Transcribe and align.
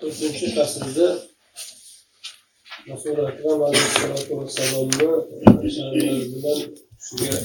to'rtinchi 0.00 0.46
faslda 0.56 1.06
rasuli 2.88 3.22
akram 3.30 3.60
alayhissalotu 3.66 4.32
vassalomni 4.40 5.06
sha'nlari 5.76 6.24
bilan 6.32 6.60
kishiga 7.00 7.38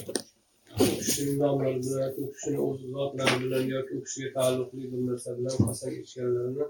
u 0.82 0.86
kishini 1.00 1.34
nomlari 1.42 1.80
bilan 1.84 2.02
yoki 2.04 2.22
u 2.26 2.30
kishini 2.34 2.60
o'z 2.68 2.80
zotlari 2.96 3.36
bilan 3.44 3.64
yoki 3.74 3.92
u 4.00 4.04
kishiga 4.06 4.30
taalluqli 4.38 4.84
bir 4.92 5.02
narsa 5.08 5.30
bilan 5.38 5.56
qasam 5.66 5.94
ichganlarini 6.04 6.66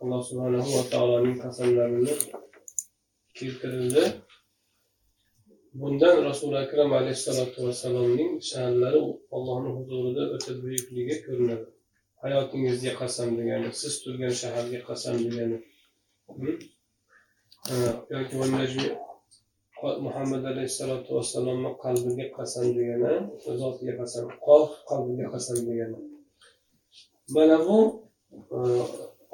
alloh 0.00 0.20
subhanahu 0.28 0.68
va 0.76 0.82
taoloning 0.92 1.38
qasamlarini 1.44 2.14
keltirildi 3.38 4.04
bundan 5.80 6.16
rasuli 6.28 6.56
akram 6.64 6.90
alayhissalotu 7.00 7.58
vassalomning 7.66 8.32
sha'nlari 8.50 9.00
allohni 9.36 9.70
huzurida 9.78 10.22
o'ta 10.34 10.52
buyukligi 10.62 11.16
ko'rinadi 11.26 11.77
hayotingizga 12.22 12.92
qasam 13.00 13.28
degani 13.38 13.68
siz 13.80 13.94
turgan 14.02 14.34
shaharga 14.40 14.80
qasam 14.88 15.14
degani. 15.24 15.58
Yoki 18.12 18.34
muhammad 20.06 20.42
alayhissalotu 20.52 21.08
vassalomni 21.16 21.70
qalbiga 21.84 22.26
qasam 22.38 22.66
degani 22.76 23.12
zotiga 23.60 23.94
qasam 24.00 24.24
qof 24.46 24.68
qalbiga 24.90 25.26
qasam 25.34 25.58
degani. 25.68 25.98
Mana 27.34 27.56
bu 27.66 27.78
e, 28.54 28.58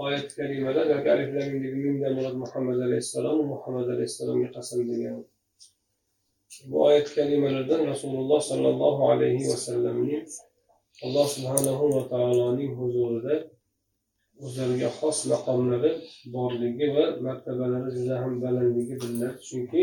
oyat 0.05 0.29
kalimalar 0.39 0.87
yoki 0.95 1.09
aliflamindagi 1.15 1.79
mindan 1.85 2.13
murod 2.17 2.37
muhammad 2.45 2.79
alayhissalom 2.87 3.39
muhammad 3.53 3.87
alayhissalomga 3.95 4.49
qasam 4.57 4.81
degani. 4.91 5.23
Bu 6.71 6.77
oyat 6.89 7.09
kalimalardan 7.19 7.81
rasululloh 7.93 8.41
sollallohu 8.51 9.03
alayhi 9.13 9.45
vasallamning 9.53 10.25
alloh 11.03 11.27
subhanahu 11.35 11.85
va 11.95 12.03
taoloning 12.13 12.73
huzurida 12.79 13.37
o'zlariga 14.45 14.91
xos 14.99 15.19
maqomlari 15.33 15.93
borligi 16.35 16.87
va 16.97 17.05
martabalari 17.27 17.91
juda 17.97 18.15
ham 18.23 18.33
balandligi 18.45 18.95
bilinadi. 19.01 19.39
Chunki 19.49 19.83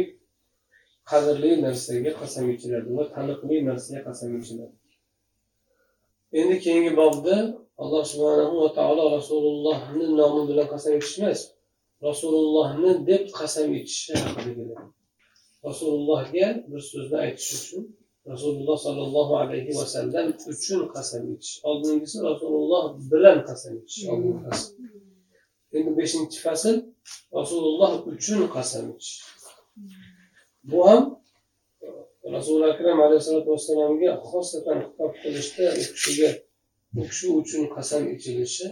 qadrli 1.11 1.51
narsaga 1.65 2.11
qasam 2.21 2.45
ichiladi 2.53 2.89
va 2.97 3.03
taniqli 3.15 3.55
narsaga 3.69 4.01
qasam 4.07 4.29
ichiladi 4.39 4.75
endi 6.39 6.55
keyingi 6.65 6.91
bobda 7.01 7.35
alloh 7.81 8.03
subhanahu 8.11 8.55
va 8.63 8.69
taolo 8.77 9.03
rasulullohni 9.17 10.05
nomi 10.19 10.41
bilan 10.49 10.67
qasam 10.73 10.93
ichish 10.99 11.17
emas 11.21 11.41
rasulullohni 12.07 12.91
deb 13.09 13.23
qasam 13.39 13.67
ichishi 13.79 14.11
haqida 14.21 14.51
keladi. 14.57 14.85
Rasulullohga 15.67 16.47
bir 16.71 16.81
so'zni 16.91 17.17
aytish 17.25 17.51
uchun 17.59 17.83
rasululloh 18.25 18.77
sollallohu 18.85 19.33
alayhi 19.41 19.71
vasallam 19.79 20.25
uchun 20.53 20.81
qasam 20.93 21.23
ichish 21.33 21.55
oldingisi 21.69 22.17
rasululloh 22.29 22.83
bilan 23.11 23.37
qasam 23.49 23.73
ichish 23.81 24.05
oldingisi 24.11 24.67
endi 25.77 25.91
beshinchi 25.99 26.37
fasl 26.45 26.75
rasululloh 27.39 27.91
uchun 28.13 28.39
qasam 28.55 28.85
ichish 28.93 29.17
bu 30.69 30.79
ham 30.87 31.03
rasuli 32.35 32.63
akram 32.71 32.97
alayhissalotu 33.05 33.49
vassalomga 33.55 34.11
xosatan 34.29 34.77
xitob 34.85 35.11
qilishda 35.21 35.65
u 35.81 35.83
kishiga 35.93 36.29
u 36.99 37.01
kishi 37.09 37.27
uchun 37.41 37.63
qasam 37.75 38.03
ichilishi 38.13 38.67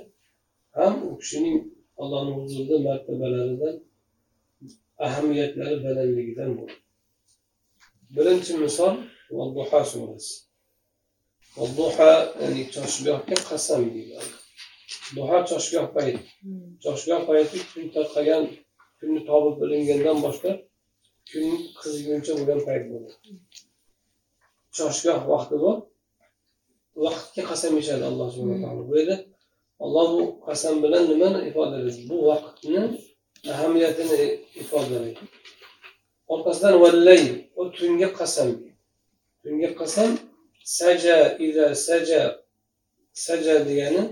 ham 0.78 0.94
u 1.08 1.11
kishining 1.22 1.58
allohni 2.02 2.31
huzurida 2.38 2.78
martabalaridan 2.88 3.75
ahamiyatlari 5.06 5.75
balandligidan 5.86 6.52
bo'ladi. 6.58 6.81
Birinchi 8.16 8.53
misol 8.63 8.94
والضحى 9.31 9.81
surasi 9.92 10.34
والضحى 11.56 12.12
ya'ni 12.41 12.62
choshgohga 12.75 13.37
qasam 13.48 13.83
deyiladi 13.95 14.33
duha 15.14 15.39
choshgoh 15.50 15.87
payti 15.95 16.23
choshgoh 16.84 17.20
payti 17.28 17.59
kun 17.70 17.84
tarqagan 17.95 18.45
kunni 18.98 19.20
tobib 19.28 19.55
bilingandan 19.61 20.19
boshlab 20.25 20.59
kun 21.31 21.47
qiziguncha 21.81 22.33
bo'lgan 22.39 22.61
payt 22.67 22.84
bo'ladi 22.91 23.14
choshgoh 24.77 25.21
vaqti 25.32 25.56
bor 25.65 25.77
vaqtga 27.05 27.43
qasam 27.50 27.72
ichadi 27.82 28.05
alloh 28.10 28.27
subhana 28.34 28.56
taolo 28.65 28.82
bu 28.88 28.94
yerda 28.99 29.16
alloh 29.84 30.06
bu 30.15 30.22
qasam 30.47 30.75
bilan 30.84 31.03
nimani 31.10 31.38
ifodalaydi 31.49 32.00
bu 32.10 32.16
vaqtni 32.31 32.82
ahamiyatini 33.53 34.21
ifodalaydi 34.62 35.22
orqasidan 36.34 36.75
vallay 36.82 37.22
u 37.60 37.62
tunga 37.77 38.09
qasam 38.21 38.49
Bunga 39.44 39.69
qasam 39.79 40.11
saja 40.63 41.17
ila 41.45 41.66
saja 41.88 42.22
saja 43.25 43.55
degani 43.67 44.03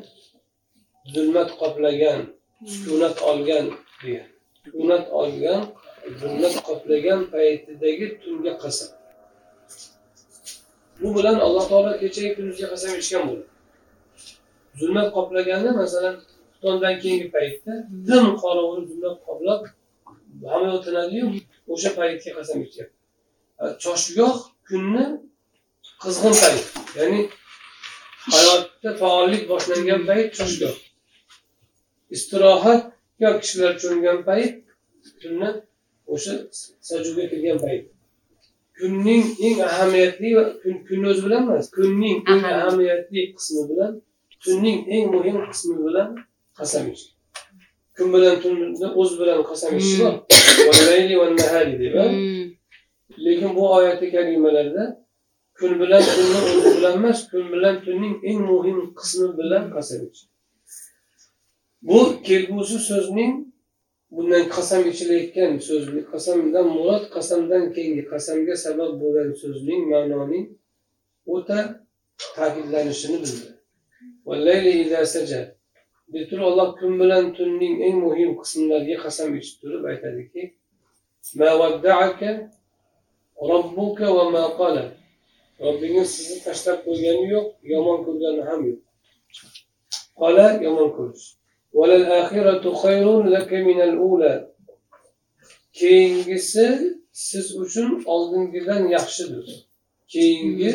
zulmat 1.13 1.49
qoplagan 1.61 2.21
sukunat 2.65 3.17
olgan 3.29 3.65
degan. 4.03 4.27
Sukunat 4.63 5.05
olgan 5.21 5.61
zulmat 6.19 6.55
qoplagan 6.67 7.19
paytidagi 7.31 8.05
tunga 8.21 8.53
qasam. 8.63 8.89
Bu 10.99 11.07
bilan 11.15 11.37
alloh 11.45 11.65
taolo 11.69 11.91
kechagi 12.01 12.29
kunduzga 12.35 12.67
qasam 12.73 12.91
ichgan 13.01 13.23
bo'ladi. 13.27 13.47
Zulmat 14.79 15.07
qoplaganda 15.17 15.71
masalan 15.81 16.15
xuftondan 16.51 16.95
keyingi 17.01 17.27
paytda 17.35 17.73
dim 18.07 18.25
qorong'u 18.41 18.79
zulmat 18.89 19.17
qoplab 19.27 19.61
hamma 20.51 20.67
yotinadiyu 20.73 21.25
o'sha 21.73 21.89
paytga 21.99 22.31
qasam 22.37 22.57
ichgan 22.67 22.89
choshgoh 23.83 24.37
kunni 24.67 25.05
qizg'in 26.01 26.35
payt 26.41 26.65
ya'ni 26.97 27.21
hayotda 28.33 28.89
faollik 29.01 29.43
boshlangan 29.51 30.01
payt 30.09 30.27
choshgoh 30.37 30.75
istirohatga 32.15 33.29
kishilar 33.41 33.73
cho'mgan 33.81 34.19
payt 34.29 34.53
tunni 35.21 35.49
o'sha 36.13 36.33
sajuga 36.87 37.23
kirgan 37.31 37.59
payt. 37.65 37.85
Kunning 38.77 39.23
eng 39.45 39.57
ahamiyatli 39.69 40.29
va 40.37 40.43
kunni 40.87 41.05
o'zi 41.11 41.21
bilan 41.25 41.41
emas 41.45 41.65
kunning 41.77 42.17
eng 42.31 42.43
ahamiyatli 42.53 43.21
qismi 43.37 43.63
bilan 43.69 43.91
tunning 44.43 44.79
eng 44.93 45.05
muhim 45.13 45.37
qismi 45.51 45.75
bilan 45.87 46.09
qasam 46.57 46.85
ichgan 46.93 47.13
kun 47.97 48.07
bilan 48.13 48.35
tunni 48.43 48.87
o'zi 49.01 49.15
bilan 49.21 49.39
qasam 49.49 49.71
ichish 49.79 49.97
bor 50.01 50.13
lekin 53.25 53.55
bu 53.57 53.63
oyati 53.77 54.11
kalimalarda 54.15 54.83
kun 55.57 55.71
bilan 55.79 56.03
tunni 56.15 56.37
o'zi 56.47 56.69
bilan 56.77 56.93
emas 56.99 57.19
kun 57.31 57.45
bilan 57.53 57.75
tunning 57.85 58.15
eng 58.29 58.41
muhim 58.51 58.79
qismi 58.99 59.27
bilan 59.39 59.63
qasam 59.75 60.01
ichish 60.07 60.29
bu 61.87 61.99
kelgusi 62.27 62.79
so'zning 62.89 63.33
bundan 64.15 64.43
qasam 64.55 64.81
ichilayotgan 64.91 65.51
so'zni 65.67 66.01
qasamdan 66.11 66.65
murod 66.75 67.03
qasamdan 67.15 67.63
keyingi 67.73 68.03
qasamga 68.11 68.55
sabab 68.65 68.91
bo'lgan 69.01 69.29
so'zning 69.41 69.81
ma'noning 69.91 70.45
o'ta 71.33 71.59
ta'kidlanishini 72.37 73.17
bildi 73.25 73.49
turib 76.29 76.45
alloh 76.51 76.69
kun 76.79 76.93
bilan 77.01 77.23
tunning 77.37 77.75
eng 77.87 77.97
muhim 78.05 78.31
qismlariga 78.41 78.97
qasam 79.05 79.29
ichib 79.39 79.55
turib 79.61 79.83
aytadiki 79.91 80.41
robbingiz 85.63 86.09
sizni 86.15 86.37
tashlab 86.45 86.77
qo'ygani 86.85 87.25
yo'q 87.33 87.47
yomon 87.73 87.97
ko'rgani 88.05 88.41
ham 88.49 88.59
yo'q. 88.69 88.81
Qola 90.19 90.47
yomon 90.65 90.89
ko'rish. 90.97 91.25
Keyingisi 95.79 96.65
siz 97.27 97.45
uchun 97.63 97.89
oldingidan 98.13 98.83
yaxshidir. 98.95 99.47
Keyingi 100.13 100.71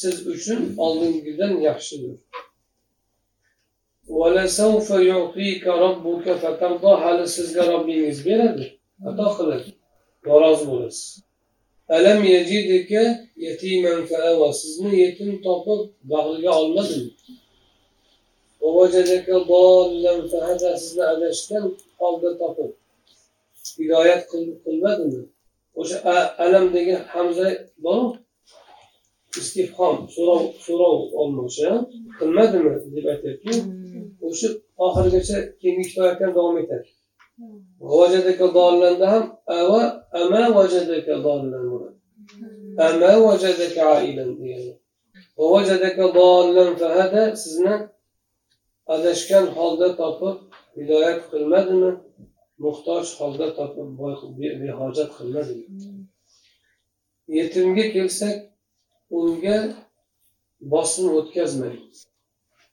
siz 0.00 0.16
uchun 0.32 0.60
oldingidan 0.84 1.54
yaxshidir. 1.68 2.16
Hali 7.04 7.28
sizga 7.36 7.62
robbingiz 7.72 8.18
beradi 8.26 8.66
ato 9.08 9.26
qiladi. 9.36 9.70
Norozi 10.26 10.64
bo'lasiz. 10.70 11.27
Alam 11.96 12.20
yajidika 12.34 13.02
yatiman 13.36 14.00
fa'awa. 14.10 14.48
Sizni 14.60 14.90
yetim 15.02 15.30
topib 15.44 15.80
bag'riga 16.10 16.50
olmadimi 16.60 17.10
sizni 20.84 21.04
adashgan 21.14 21.64
holda 21.98 22.30
topib. 22.40 22.70
Hidoyat 23.78 24.22
qilmadimi? 24.64 25.22
O'sha 25.80 25.96
alam 26.44 26.64
degan 26.74 27.00
hamza 27.12 27.48
boru? 27.84 28.06
Istifhom 29.40 29.96
so'rov 30.14 30.42
so'rov 30.64 30.98
olmoqchi 31.20 31.68
qilmadimi 32.18 32.72
deb 32.94 33.06
aytyapti. 33.12 33.52
O'sha 34.28 34.48
oxirigacha 34.84 35.38
keyingi 35.60 35.84
ham 36.20 36.32
davom 36.36 36.56
etadi 36.62 36.97
vajadaka 37.80 38.46
dollanda 38.54 39.06
ham 39.12 39.24
ava 39.58 39.82
ama 40.20 40.42
vajadaka 40.58 41.14
dollan 41.26 41.64
bo'ladi. 41.72 41.98
Ama 42.86 43.10
vajadaka 43.26 43.82
ailan 43.96 44.30
degani 44.38 44.72
vajadaka 45.38 46.14
dollan 46.14 46.70
fahada 46.80 47.22
sizni 47.42 47.74
adashgan 48.94 49.46
holda 49.56 49.88
topib 50.00 50.36
hidoyat 50.76 51.20
qilmadimi 51.30 51.90
muhtoj 52.64 53.04
holda 53.18 53.46
topib 53.58 53.88
behojat 54.62 55.10
qilmadimi? 55.18 55.66
Yetimga 57.38 57.84
kelsak 57.94 58.36
unga 59.18 59.58
bosim 60.72 61.06
o'tkazmang. 61.18 61.78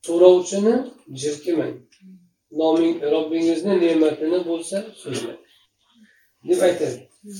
So'rovchini 0.05 0.75
jirkimang 1.21 1.75
noming 2.61 2.95
robbingizni 3.13 3.73
ne'matini 3.83 4.39
bo'lsa 4.49 4.77
so'zlang 5.01 5.41
deb 6.49 6.59
aytadi. 6.67 6.97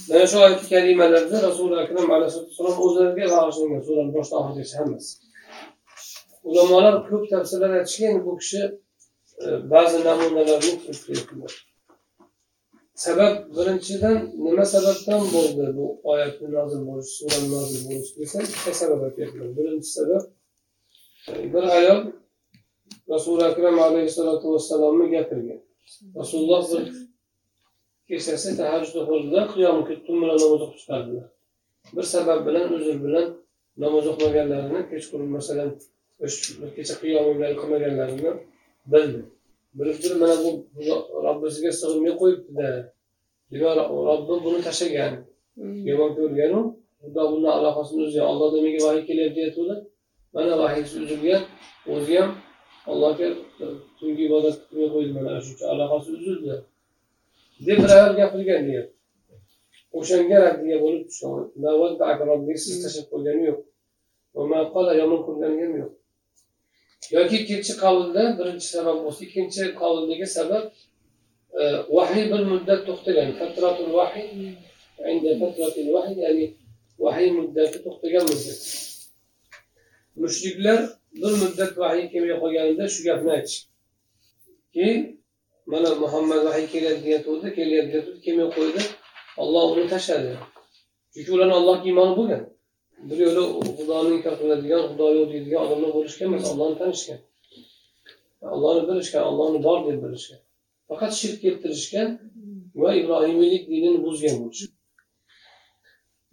Mana 0.09 0.25
shu 0.31 0.37
oyat 0.45 0.61
kalimalarda 0.73 1.37
rasuli 1.47 1.75
akram 1.83 2.07
alayhissalatu 2.15 2.79
o'zlariga 2.85 3.25
bag'ishlangan 3.35 3.81
surani 3.87 4.11
boshidan 4.15 4.39
oxirigacha 4.41 4.75
hammasi. 4.81 5.11
Ulamolar 6.49 6.95
ko'p 7.09 7.23
tafsirlar 7.31 7.71
aytishgan 7.79 8.15
bu 8.25 8.31
kishi 8.41 8.61
e, 9.45 9.47
ba'zi 9.71 9.97
namunalarni 10.07 10.73
keltirdilar 10.83 11.53
sabab 13.05 13.33
birinchidan 13.55 14.17
nima 14.45 14.65
sababdan 14.73 15.21
bo'ldi 15.33 15.65
bu 15.77 15.85
oyatni 16.11 16.47
nozil 16.57 16.81
bo'lishi 16.89 17.13
surani 17.19 17.47
nozil 17.55 17.81
bo'lishi 17.87 18.13
desa 18.19 18.37
ikkita 18.45 18.71
sabab 18.81 19.01
aytyapman 19.07 19.49
birinchi 19.57 19.89
sabab 19.97 20.23
e, 21.29 21.33
bir 21.53 21.63
ayol 21.77 21.99
rasuli 23.13 23.43
akram 23.51 23.77
alayhissalotu 23.87 24.45
vassalomni 24.53 25.05
gapirgan 25.13 25.59
rasululloh 26.19 26.61
bir 26.71 26.83
kechasi 28.07 28.49
tahajjud 28.59 28.95
o'qidida 29.01 29.41
qiyom 29.53 29.77
tun 30.05 30.15
bilan 30.21 30.37
namoz 30.43 30.61
o'qib 30.65 30.77
chiqardilar 30.81 31.27
bir 31.95 32.05
sabab 32.13 32.39
bilan 32.47 32.65
uzr 32.75 32.97
bilan 33.05 33.27
namoz 33.83 34.05
o'qimaganlarini 34.11 34.81
kechqurun 34.91 35.29
masalan 35.37 35.69
kecha 36.75 36.95
qiyom 37.01 37.25
qilmaganlarini 37.59 38.31
bildi 38.93 39.21
bilib 39.77 39.97
turib 40.01 40.17
mana 40.23 40.35
bu 40.43 40.49
robbisiga 41.25 41.71
sig'inmay 41.79 42.13
qo'yibdida 42.21 42.69
demak 43.51 43.77
robbim 44.09 44.39
buni 44.45 44.59
tashlagan 44.67 45.13
yomon 45.89 46.11
ko'rganu 46.17 46.59
xudo 47.01 47.23
buni 47.33 47.49
aloqasini 47.57 48.01
uzgan 48.07 48.25
ollohdan 48.31 48.61
menga 48.65 48.81
vahiy 48.87 49.03
kelyapti 49.09 49.39
aytuvdi 49.47 49.75
mana 50.35 50.53
vahiysi 50.61 50.95
uzilgan 51.03 51.41
o'zi 51.93 52.13
ham 52.19 52.29
allohga 52.91 53.27
e, 53.63 53.65
tungi 53.97 54.21
ibodat 54.29 54.55
qilmay 54.67 54.89
qo'ydi 54.93 55.11
mana 55.17 55.29
shu 55.45 55.51
uchun 55.53 55.67
aloqasi 55.73 56.09
uzildi. 56.17 56.53
Deb 57.65 57.77
bir 57.83 57.89
ayol 57.97 58.13
gapirgan 58.19 58.61
deyapti. 58.67 58.95
O'shanga 59.97 60.37
raddiya 60.45 60.77
bo'lib 60.83 61.03
tushgan. 61.09 61.41
Siz 62.65 62.75
tashlab 62.83 63.07
qo'ygani 63.11 63.43
yo'q. 63.49 63.59
Yomon 64.35 65.19
ko'rgani 65.27 65.61
ham 65.65 65.73
yo'q. 65.81 65.93
Yoki 67.15 67.35
ikkinchi 67.41 67.73
qavlda 67.83 68.23
birinchi 68.37 68.67
sabab 68.75 68.97
bo'lsa 69.05 69.21
ikkinchi 69.27 69.63
qavldagi 69.81 70.27
sabab 70.37 70.65
e, 71.59 71.63
vahiy 71.97 72.25
bir 72.31 72.41
muddat 72.51 72.81
to'xtagan. 72.87 73.29
Fatratul 73.39 73.91
vahiy 73.99 74.27
fatratul 75.41 75.89
vahiy 75.95 76.17
ya'ni 76.25 76.45
vahiy 77.03 77.29
muddati 77.39 77.77
to'xtagan 77.85 78.23
muddat. 78.31 78.59
Mushriklar 80.21 80.79
bir 81.21 81.33
muddat 81.41 81.71
vahiy 81.81 82.05
kelmay 82.13 82.35
qolganida 82.43 82.85
shu 82.93 83.01
gapni 83.07 83.31
aytishki 83.37 84.87
mana 85.71 85.89
muhammad 86.03 86.41
vahiy 86.47 86.67
kelyapti 86.73 87.03
deyatgandi 87.05 87.49
kelyapti 87.57 87.91
deyatgandi 87.93 88.21
kelmay 88.25 88.49
qo'ydi. 88.57 88.81
Olloh 89.41 89.63
uni 89.73 89.85
tashladi. 89.93 90.31
Chunki 91.13 91.31
ularni 91.35 91.55
allohga 91.59 91.85
iymoni 91.89 92.13
bo'lgan. 92.19 92.43
Bir 93.09 93.17
yo'la 93.25 93.43
xudoni 93.77 94.09
inkor 94.17 94.35
qiladigan 94.41 94.81
xudo 94.89 95.07
yo'q 95.17 95.27
deydigan 95.33 95.59
odamlar 95.65 95.91
bo'lishgan 95.97 96.27
emas 96.29 96.45
ollohni 96.51 96.77
tanishgan. 96.81 97.19
Ollohni 98.55 98.83
bilishgan 98.89 99.23
ollohni 99.29 99.59
bor 99.67 99.79
deb 99.87 99.97
bilishgan. 100.03 100.39
Faqat 100.89 101.11
shirk 101.19 101.37
keltirishgan 101.43 102.09
va 102.81 102.89
ibrohimiylik 103.01 103.63
dinini 103.71 103.99
buzgan 104.05 104.35
bo'lishgan 104.41 104.75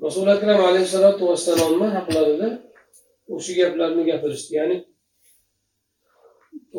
rasuli 0.05 0.31
akram 0.37 0.61
alayhissalotu 0.69 1.23
vassalomni 1.31 1.89
haqlarida 1.97 2.49
o'sha 3.35 3.53
gaplarni 3.61 4.03
gapirishdi 4.11 4.53
ya'ni. 4.61 4.77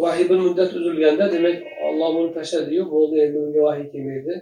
Vahiy 0.01 0.25
bir 0.29 0.39
muddat 0.45 0.71
uzilganda 0.79 1.25
demak 1.35 1.57
olloh 1.87 2.09
buni 2.15 2.29
tashladiyu 2.37 2.83
bo'ldi 2.93 3.15
endi 3.25 3.37
unga 3.45 3.61
vahiy 3.67 3.87
kelmaydi 3.93 4.33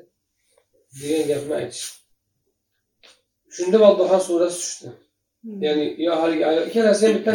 degan 0.99 1.23
gapni 1.31 1.53
aytishdi 1.61 1.95
shunda 3.55 3.77
vadduho 3.83 4.17
surasi 4.27 4.59
tushdi 4.61 4.89
ya'ni 5.65 5.85
yo 6.05 6.11
haligi 6.21 6.43
ayol 6.49 6.63
ikkalasi 6.69 7.03
ham 7.07 7.13
bitta 7.17 7.31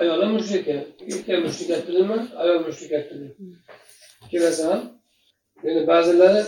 ayol 0.00 0.22
ham 0.22 0.32
mushrik 0.36 0.64
erkak 0.74 1.38
mushrik 1.46 1.70
aytdimi 1.76 2.18
ayol 2.42 2.58
mushrik 2.68 2.92
aytdimi 2.98 3.28
ikkalasi 4.26 4.62
ham 4.70 4.80
ya'ni 5.64 5.82
ba'zilari 5.90 6.42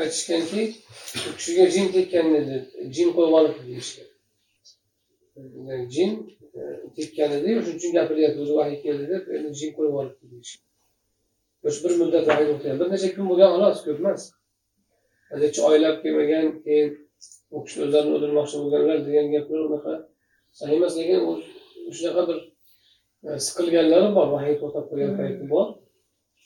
aytishganki 0.00 0.62
u 1.28 1.30
kishiga 1.36 1.64
jin 1.74 1.86
tekkan 1.96 2.26
edi 2.40 2.56
jin 2.94 3.08
qo'yib 3.16 3.34
olibdi 3.38 3.62
deyishgan 3.70 4.09
jin 5.94 6.10
tekkan 6.96 7.30
edi 7.38 7.48
shuning 7.54 7.76
uchun 7.78 7.92
gapiryapti 7.98 8.38
o'zi 8.44 8.54
vahiy 8.60 8.78
keldi 8.84 9.04
deb 9.12 9.22
endi 9.36 9.50
jin 9.60 9.70
qo'yib 9.76 9.94
olibdi 10.00 10.24
deyishgan 10.32 10.66
o'sha 11.66 11.80
bir 11.84 11.92
muddat 12.00 12.24
vahiy 12.30 12.48
o'qigan 12.52 12.76
bir 12.80 12.88
necha 12.92 13.08
kun 13.14 13.24
bo'lgan 13.30 13.50
xolos 13.54 13.78
ko'p 13.86 13.98
emas 14.02 14.22
necha 15.42 15.60
oylab 15.70 15.96
kelmagan 16.02 16.46
keyin 16.64 16.88
u 17.54 17.56
kishi 17.64 17.78
o'zlarini 17.84 18.12
o'ldirmoqchi 18.16 18.56
bo'lganlar 18.62 18.98
degan 19.08 19.26
gaplar 19.34 19.60
unaqa 19.68 19.94
sahih 20.58 20.76
emas 20.78 20.92
lekin 20.98 21.20
shunaqa 21.96 22.22
bir 22.28 22.38
siqilganlari 23.46 24.08
bor 24.16 24.26
vahiy 24.34 24.54
to'xtab 24.60 24.84
qolgan 24.90 25.12
payti 25.20 25.44
bor 25.54 25.66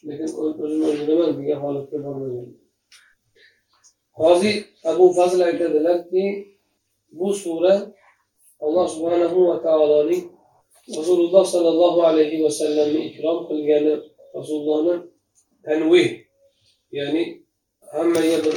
lekin 0.09 0.29
o'zimni 0.43 0.85
o'ldiraman 0.91 1.31
degan 1.41 1.59
holatga 1.65 1.97
bormagan 2.05 2.49
hoziy 4.21 4.57
abu 4.91 5.05
fazl 5.19 5.41
aytadilarki 5.49 6.25
bu 7.19 7.29
sura 7.43 7.75
alloh 8.65 8.87
subhanahu 8.95 9.39
va 9.49 9.57
taoloning 9.67 10.25
rasululloh 10.99 11.45
sollallohu 11.55 12.01
alayhi 12.11 12.43
vasallamni 12.45 13.01
ikrom 13.09 13.39
qilgani 13.49 13.93
rasulullohni 14.37 14.95
tanvih 15.67 16.09
ya'ni 16.99 17.23
hammaga 17.95 18.39
bir 18.45 18.57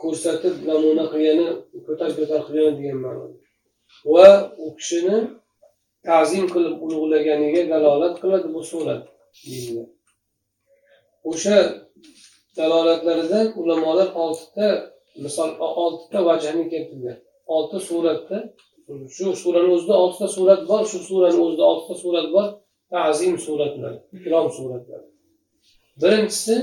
ko'rsatib 0.00 0.54
namuna 0.68 1.04
qilgani 1.12 1.46
ko'tar 1.86 2.10
ko'tar 2.18 2.40
qilgan 2.46 2.74
degan 2.78 2.98
ma'noda. 3.04 3.36
Va 4.14 4.28
u 4.64 4.66
kishini 4.78 5.18
ta'zim 6.08 6.44
qilib 6.54 6.74
ulug'laganiga 6.84 7.62
dalolat 7.72 8.14
qiladi 8.22 8.48
bu 8.54 8.62
surat 8.72 9.02
o'sha 11.30 11.58
dalolatlaridan 12.56 13.46
ulamolar 13.60 14.08
oltita 14.24 14.68
misol 15.24 15.50
oltita 15.84 16.18
vajhni 16.28 16.64
keltirgan 16.72 17.18
olti 17.56 17.78
suratda 17.88 18.38
shu 19.16 19.26
surani 19.42 19.68
o'zida 19.74 19.94
oltita 20.02 20.28
surat 20.36 20.60
bor 20.70 20.82
shu 20.90 20.98
surani 21.08 21.38
o'zida 21.44 21.64
oltita 21.72 21.94
surat 22.02 22.26
bor 22.34 22.46
ta'zim 22.92 23.34
suratlari 23.46 23.98
ikrom 24.16 24.46
suratlari 24.58 25.06
birinchisi 26.02 26.56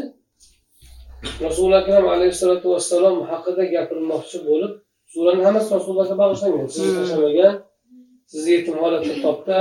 rasuli 1.46 1.76
akram 1.82 2.06
alayhissalotu 2.16 2.68
vassalom 2.74 3.18
haqida 3.32 3.64
gapirmoqchi 3.76 4.38
bo'lib 4.50 4.72
surani 5.14 5.42
hammasi 5.48 5.70
rasulullohga 5.76 6.16
bag'ishlangan 6.24 6.68
sizni 6.76 6.92
tashlamagan 7.00 7.54
sizni 8.32 8.52
yetim 8.58 8.76
holatda 8.84 9.16
topdi 9.26 9.54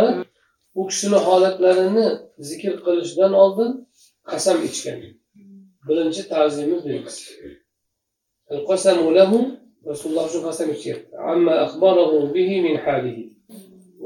u 0.81 0.83
kishini 0.91 1.19
holatlarini 1.29 2.07
zikr 2.49 2.73
qilishdan 2.87 3.33
oldin 3.43 3.71
qasam 4.31 4.59
ichgan 4.69 4.99
birinchi 5.89 6.23
ta'zimi 6.33 6.77
belgisi 6.87 7.27
rasululloh 9.91 10.27
shu 10.33 10.39
qasam 10.49 10.69
ichyapti 10.77 11.13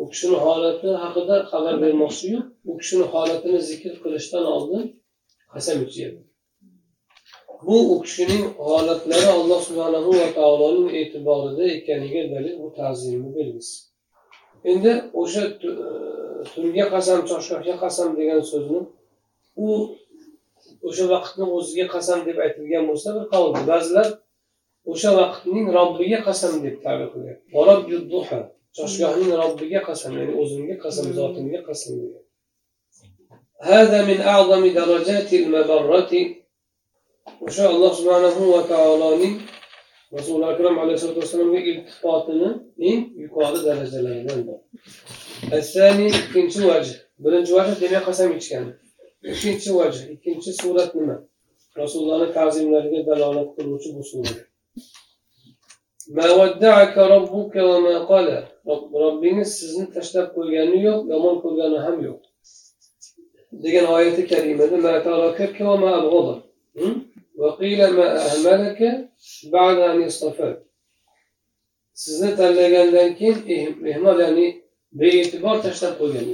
u 0.00 0.08
kishini 0.10 0.36
holati 0.44 0.88
haqida 1.02 1.36
xabar 1.50 1.74
bermoqchiyu 1.84 2.38
u 2.70 2.72
kishini 2.80 3.04
holatini 3.12 3.60
zikr 3.70 3.92
qilishdan 4.02 4.44
oldin 4.56 4.82
qasam 5.52 5.78
ichyapti. 5.86 6.22
Bu 7.66 7.76
u 7.92 7.94
kishining 8.04 8.44
holatlari 8.68 9.28
alloh 9.38 9.60
subhanahu 9.68 10.10
va 10.20 10.28
taoloning 10.38 10.88
e'tiborida 11.00 11.64
ekaniga 11.76 12.22
dalil 12.32 12.54
bu 12.62 12.68
ta'zimni 12.78 13.30
belgisi. 13.36 13.76
Endi 14.70 14.92
o'sha 15.22 15.42
e, 15.68 15.72
tunga 16.54 16.84
qasam 16.94 17.18
choshgohga 17.30 17.74
qasam 17.84 18.08
degan 18.18 18.40
so'zni 18.50 18.80
u 19.66 19.68
o'sha 20.88 21.04
vaqtni 21.14 21.44
o'ziga 21.56 21.86
qasam 21.94 22.18
deb 22.28 22.36
aytilgan 22.46 22.84
bo'lsa 22.90 23.08
bir 23.16 23.24
qavl 23.32 23.50
ba'zilar 23.70 24.08
o'sha 24.91 25.09
vaqtning 25.19 25.67
robbiga 25.77 26.19
qasam 26.27 26.53
deb 26.65 26.75
ta'bir 26.85 27.07
qilyapti 27.13 28.39
choshgohning 28.77 29.31
robbiga 29.41 29.79
qasam 29.89 30.11
ya'ni 30.19 30.33
o'zimga 30.41 30.75
qasam 30.85 31.05
zotimga 31.17 31.61
qasam 31.69 31.93
degan 32.01 32.23
هذا 33.61 33.99
من 34.09 34.21
أعظم 34.21 34.63
درجات 34.81 35.33
المبرة 35.33 36.13
o'sha 37.45 37.63
alloh 37.73 37.91
subhanahu 37.99 38.43
va 38.53 38.61
taoloning 38.71 39.35
rasuli 40.15 40.45
akram 40.45 40.79
alayhisalotu 40.79 41.19
vassalomga 41.21 41.59
iltifotini 41.71 42.49
eng 42.89 43.01
yuqori 43.23 43.59
darajalaridan 43.65 44.39
ikkinchi 46.21 46.61
vajh 46.69 46.89
birinchi 47.23 47.51
vajh 47.57 47.71
demak 47.81 48.03
qasam 48.09 48.29
ichgan 48.39 48.65
ikkinchi 49.31 49.69
vajh 49.79 49.97
ikkinchi 50.13 50.51
surat 50.61 50.91
nima 50.99 51.17
rasulullohni 51.81 52.27
ta'zimlariga 52.37 52.99
dalolat 53.09 53.49
qiluvchi 53.55 53.89
bu 53.95 54.03
surat 54.11 54.37
Robbingiz 59.02 59.50
sizni 59.58 59.86
tashlab 59.94 60.26
qo'ygani 60.36 60.78
yo'q 60.86 61.00
yomon 61.12 61.36
ko'rgani 61.44 61.78
ham 61.86 61.96
yo'q. 62.06 62.20
Degan 63.64 63.86
oyati 63.94 64.22
karimada 64.30 64.76
hmm? 66.78 66.94
sizni 71.94 72.36
tanlagandan 72.36 73.10
keyin 73.18 73.38
ehm-, 73.54 73.86
ehmol 73.92 74.18
ya'ni 74.24 74.46
bee'tibor 75.00 75.56
tashlab 75.64 75.94
qo'ygan 76.00 76.26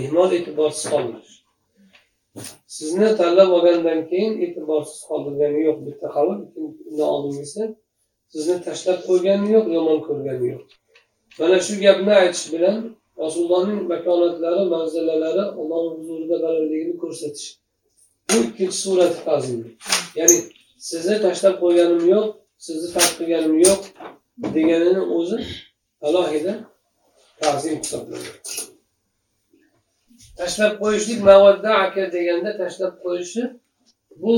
ehmol 0.00 0.30
e'tiborsiz 0.38 0.84
qoldirish 0.92 1.34
sizni 2.76 3.08
tanlab 3.20 3.50
olgandan 3.56 4.00
keyin 4.10 4.34
e'tiborsiz 4.44 5.00
qoldirgani 5.10 5.60
yo'q 5.68 5.78
bitta 5.86 6.08
qavl 6.16 6.36
undan 6.90 7.08
oldingisi 7.14 7.62
sizni 8.32 8.56
tashlab 8.66 8.98
qo'ygani 9.08 9.46
yo'q 9.54 9.66
yomon 9.76 9.98
ko'rgani 10.08 10.46
yo'q. 10.52 10.64
Mana 11.38 11.56
shu 11.66 11.74
gapni 11.84 12.12
aytish 12.22 12.46
bilan 12.54 12.76
rasulullohning 13.22 13.80
makonatlari 13.92 14.62
manzilalari 14.74 15.44
alloh 15.60 15.84
huzurida 15.96 16.36
balandligini 16.44 16.96
ko'rsatish. 17.02 17.48
Bu 18.28 18.36
ikkinchi 18.46 18.78
surati 18.84 19.18
ta'zim 19.28 19.60
ya'ni 20.18 20.38
sizni 20.88 21.16
tashlab 21.26 21.54
qo'yganim 21.62 22.02
yo'q 22.14 22.26
sizni 22.66 22.88
tark 22.94 23.12
qilganim 23.18 23.56
yo'q 23.66 23.82
deganini 24.56 25.02
o'zi 25.18 25.38
alohida 26.06 26.52
ta'zim 27.40 27.74
hisoblanadi 27.82 28.30
tashlab 30.38 30.72
qo'yishlik 30.82 31.20
aka 31.84 32.02
deganda 32.16 32.50
tashlab 32.60 32.94
qo'yishi 33.04 33.42
bu 34.22 34.32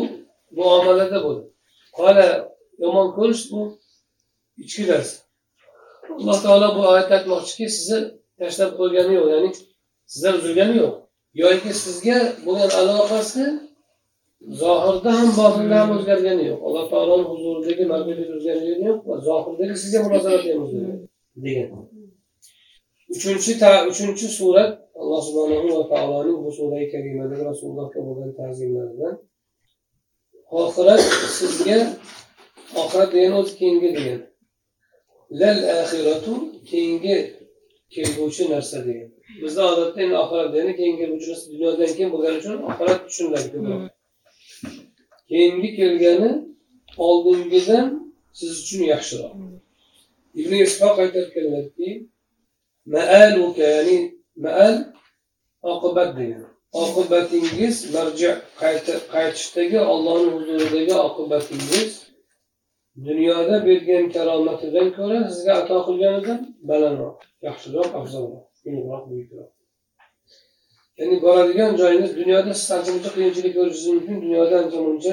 muomalada 0.59 1.19
bo'ladi. 1.25 1.49
Qola 1.99 2.27
yomon 2.83 3.09
ko'rish 3.19 3.45
bu 3.53 3.61
ichki 4.63 4.83
narsa 4.91 5.17
alloh 6.21 6.39
taolo 6.45 6.69
bu 6.77 6.81
oyatda 6.93 7.15
aytmoqchiki 7.19 7.67
sizni 7.77 7.99
tashlab 8.39 8.71
qo'ygani 8.79 9.13
yo'q 9.19 9.29
ya'ni 9.35 9.51
sizdan 10.13 10.35
uzilgani 10.39 10.75
yo'q. 10.83 10.95
Yoki 11.43 11.71
sizga 11.85 12.19
bo'lgan 12.47 12.71
aloqasi 12.81 13.45
zohirda 14.61 15.11
ham 15.19 15.29
botinda 15.39 15.75
ham 15.81 15.91
o'zgargani 15.97 16.43
yo'q. 16.51 16.59
Alloh 16.67 16.85
taoloni 16.93 17.25
huzuridagi 17.33 17.85
mavjudiyat 17.93 18.31
o'zgargani 18.37 18.85
yo'q 18.89 18.99
va 19.09 19.15
zohirdagi 19.29 19.75
sizga 19.83 19.99
munosabati 20.07 20.47
ham 20.53 20.61
o'zgargan 20.65 20.99
degan. 21.45 21.69
Uchinchi 23.15 23.53
uchinchi 23.91 24.27
surat 24.39 24.71
alloh 25.01 25.21
subhanahu 25.29 25.69
va 25.79 25.85
taoloning 25.93 26.39
bu 26.45 26.51
surai 26.59 26.85
karimadagi 26.93 27.43
rasulullohga 27.51 28.01
bo'lgan 28.07 28.31
ta'zimlaridan. 28.39 29.15
Oxirat 30.63 31.01
sizga 31.39 31.79
oxirat 32.83 33.11
degani 33.15 33.35
o'zi 33.41 33.53
keyingi 33.61 33.91
degan. 33.99 34.21
Lal 35.31 35.59
axiratu 35.81 36.35
keyingi 36.71 37.17
kelguvchi 37.91 38.51
narsa 38.51 38.87
degan. 38.87 39.11
Bizda 39.43 39.63
odatda 39.73 40.03
endi 40.03 40.17
oxirat 40.25 40.49
degani 40.55 40.77
keyingi 40.77 40.99
kelguvchi 41.03 41.31
narsa 41.31 41.47
dunyodan 41.53 41.91
keyin 41.97 42.11
bo'lgani 42.15 42.37
uchun 42.41 42.57
oxirat 42.71 43.01
tushuniladi 43.09 43.49
ko'proq. 43.55 43.83
Keyingi 45.31 45.71
kelgani 45.77 46.31
oldingidan 47.09 47.87
siz 48.39 48.51
uchun 48.63 48.83
yaxshiroq. 48.93 49.33
Ibn 50.41 50.53
ishoq 50.67 50.97
aytayotganlarki 51.03 51.89
maaluka 52.95 53.63
ya'ni 53.75 53.99
maal 54.45 54.77
oqibat 55.73 56.11
degani 56.19 56.55
oqibatingiz 56.83 57.77
marja 57.95 58.31
qaytishdagi 59.13 59.79
ollohni 59.93 60.31
huzuridagi 60.37 60.95
oqibatingiz 61.09 61.91
dunyoda 62.97 63.67
bergan 63.67 64.05
karomatidan 64.15 64.89
ko'ra 64.97 65.19
sizga 65.29 65.53
ato 65.61 65.77
qilganidan 65.87 66.39
balandroq 66.69 67.19
yaxshiroq 67.47 67.91
afzalroq 68.01 68.45
ulug'roq 68.67 69.05
buyukroq. 69.11 69.51
Ya'ni 70.99 71.17
boradigan 71.25 71.71
joyingiz 71.81 72.13
dunyoda 72.21 72.53
siz 72.61 72.71
ancha 72.77 72.91
muncha 72.95 73.11
qiyinchilik 73.17 73.53
ko'rishingiz 73.59 73.95
mumkin 73.97 74.17
dunyoda 74.25 74.55
ancha 74.63 74.79
muncha 74.87 75.13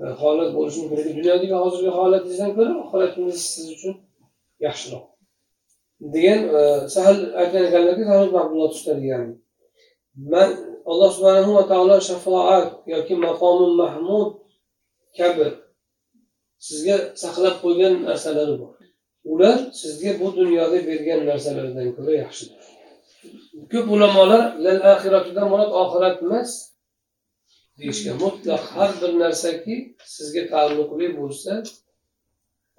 e, 0.00 0.02
holat 0.22 0.50
bo'lishi 0.56 0.78
mumkin. 0.80 0.96
Lekin 0.98 1.14
dunyodagi 1.18 1.54
hozirgi 1.62 1.92
holatingizdan 1.98 2.50
ko'ra 2.56 2.72
oxiratingiz 2.82 3.38
siz 3.52 3.66
uchun 3.74 3.94
yaxshiroq. 4.66 5.04
Degan 6.14 6.40
e, 6.58 6.60
sahl 6.94 7.16
aytgan 7.40 7.62
ekanlarki 7.68 8.04
sahl 8.10 8.26
abdulloh 8.42 8.70
tutadigan. 8.76 9.26
Man 10.32 10.50
alloh 10.90 11.10
subhanahu 11.16 11.52
va 11.58 11.64
taolo 11.72 11.96
shafoat 12.08 12.68
yoki 12.94 13.14
maqomi 13.26 13.68
mahmud 13.82 14.28
kabi 15.18 15.46
sizga 16.68 16.96
saqlab 17.22 17.56
qo'ygan 17.64 17.94
narsalari 18.08 18.54
bor. 18.62 18.72
Ular 19.32 19.58
sizga 19.82 20.10
bu 20.20 20.28
dunyoda 20.36 20.78
bergan 20.88 21.20
narsalardan 21.30 21.88
ko'ra 21.96 22.12
yaxshidir. 22.22 22.64
Ko'p 23.72 23.86
ulamolar 23.94 24.44
lal 24.64 24.80
axiratidan 24.92 25.46
murod 25.52 25.72
oxirat 25.82 26.16
emas 26.26 26.50
deyishgan 27.78 28.16
mutlaq 28.24 28.62
har 28.74 28.90
bir 29.00 29.12
narsaki 29.22 29.74
sizga 30.14 30.42
taalluqli 30.52 31.06
bo'lsa 31.18 31.52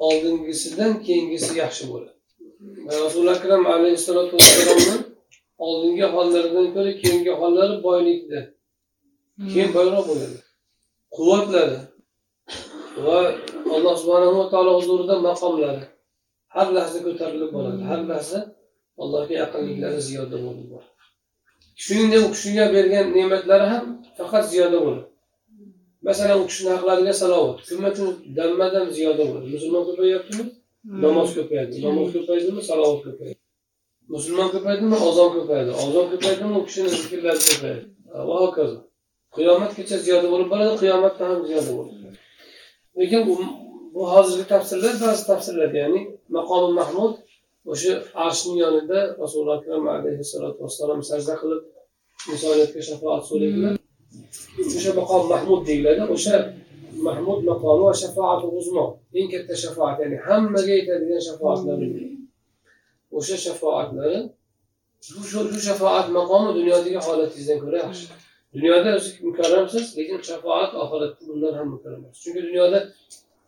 oldingisidan 0.08 0.92
keyingisi 1.06 1.52
yaxshi 1.64 1.84
bo'ladi. 1.92 2.18
Rasuli 3.04 3.30
akram 3.38 3.64
alayhissalotu 3.76 4.34
vassalomni 4.40 4.98
oldingi 5.66 6.06
hollaridan 6.16 6.68
ko'ra 6.76 6.92
keyingi 7.02 7.34
hollari 7.42 7.76
boylikda. 7.88 8.40
Keyin 9.52 9.72
boyroq 9.78 10.04
bo'ladi. 10.10 10.38
Quvvatlari 11.16 11.78
va 13.06 13.20
alloh 13.76 13.94
subhanahu 14.02 14.34
va 14.40 14.46
taolo 14.54 14.72
huzurida 14.80 15.16
maqomlari 15.28 15.84
har 16.56 16.68
lahza 16.78 17.00
ko'tarilib 17.06 17.50
boradi. 17.56 17.82
Har 17.90 18.02
lahza 18.12 18.40
allohga 19.04 19.34
yaqinliklari 19.44 20.00
ziyoda 20.10 20.38
bo'lib 20.46 20.68
boradi. 20.72 20.92
Shuningdek 21.84 22.22
u 22.28 22.30
kishiga 22.36 22.66
bergan 22.76 23.06
ne'matlari 23.18 23.66
ham 23.74 23.86
faqat 24.18 24.46
ziyoda 24.54 24.78
bo'ladi. 24.86 25.06
Masalan 26.08 26.38
u 26.44 26.46
kishini 26.50 26.70
haqlariga 26.76 27.14
salovat. 27.22 27.58
Shuning 27.68 27.86
uchun? 27.92 28.10
Damma 28.38 28.68
dam 28.76 28.88
ziyoda 28.98 29.24
bo'ladi. 29.30 29.48
Musulmon 29.56 29.84
ko'payyaptimi 29.90 30.44
namoz 31.06 31.30
ko'payadi 31.38 31.76
namoz 31.88 32.10
ko'paydimi? 32.16 32.62
Salovat 32.70 33.02
ko'payadi 33.06 33.40
musulmon 34.16 34.50
ko'paydimi? 34.56 34.98
Ozon 35.10 35.30
ko'payadi 35.36 35.72
ozon 35.84 36.06
ko'paydimi? 36.12 36.54
U 36.60 36.62
kishini 36.68 36.90
zikrlari 36.96 37.42
ko'payadi 37.50 37.84
va 38.30 38.36
hokazo. 38.44 38.78
Qiyomatgacha 39.36 39.98
ziyoda 40.06 40.28
bo'lib 40.34 40.48
boradi 40.54 40.74
qiyomatda 40.82 41.24
ham 41.30 41.40
ziyoda 41.50 41.72
bo'ladi 41.78 41.97
lekin 43.00 43.22
bu 43.94 44.02
hozirgi 44.14 44.46
tafsirlar 44.54 44.94
ba'zi 45.04 45.24
tafsirlar 45.32 45.70
ya'ni 45.82 46.02
maqomi 46.38 46.70
mahmud 46.80 47.14
o'sha 47.72 47.94
arshni 48.26 48.56
yonida 48.64 49.00
rasululloh 49.22 49.56
akram 49.60 49.84
alayhissalotu 49.96 50.60
vassalom 50.66 51.02
sajda 51.10 51.34
qilib 51.42 51.62
insoniyatga 52.32 52.82
shafoat 52.90 53.22
so'raydilar. 53.30 53.74
O'sha 54.78 54.92
maqom 55.00 55.24
mahmud 55.34 55.62
deyiladi. 55.70 56.02
O'sha 56.16 56.36
mahmud 57.08 57.40
maqomi 57.52 57.84
va 57.90 57.96
shafoat 58.04 58.42
uzmo. 58.60 58.86
Eng 59.18 59.28
katta 59.34 59.54
shafoat 59.64 59.96
ya'ni 60.02 60.18
hammaga 60.28 60.74
yetadigan 60.80 61.22
shafoatlar. 61.28 61.78
O'sha 63.18 63.36
shafoatlari 63.46 64.20
shu 65.30 65.40
shafoat 65.68 66.08
maqomi 66.18 66.50
dunyodagi 66.60 67.00
holatingizdan 67.08 67.58
ko'ra 67.64 67.78
yaxshi. 67.86 68.06
Dunyoda 68.54 68.90
o'zi 68.98 69.10
mukarramsiz 69.28 69.86
lekin 69.98 70.20
shafoat 70.30 70.72
oxiratda 70.84 71.22
bundan 71.30 71.54
ham 71.60 71.68
mukarram 71.76 72.04
chunki 72.24 72.42
dunyoda 72.48 72.80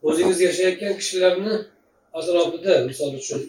o'zingiz 0.07 0.39
yashayotgan 0.47 0.93
kishilarni 0.99 1.53
atrofida 2.19 2.73
misol 2.89 3.13
uchun 3.21 3.41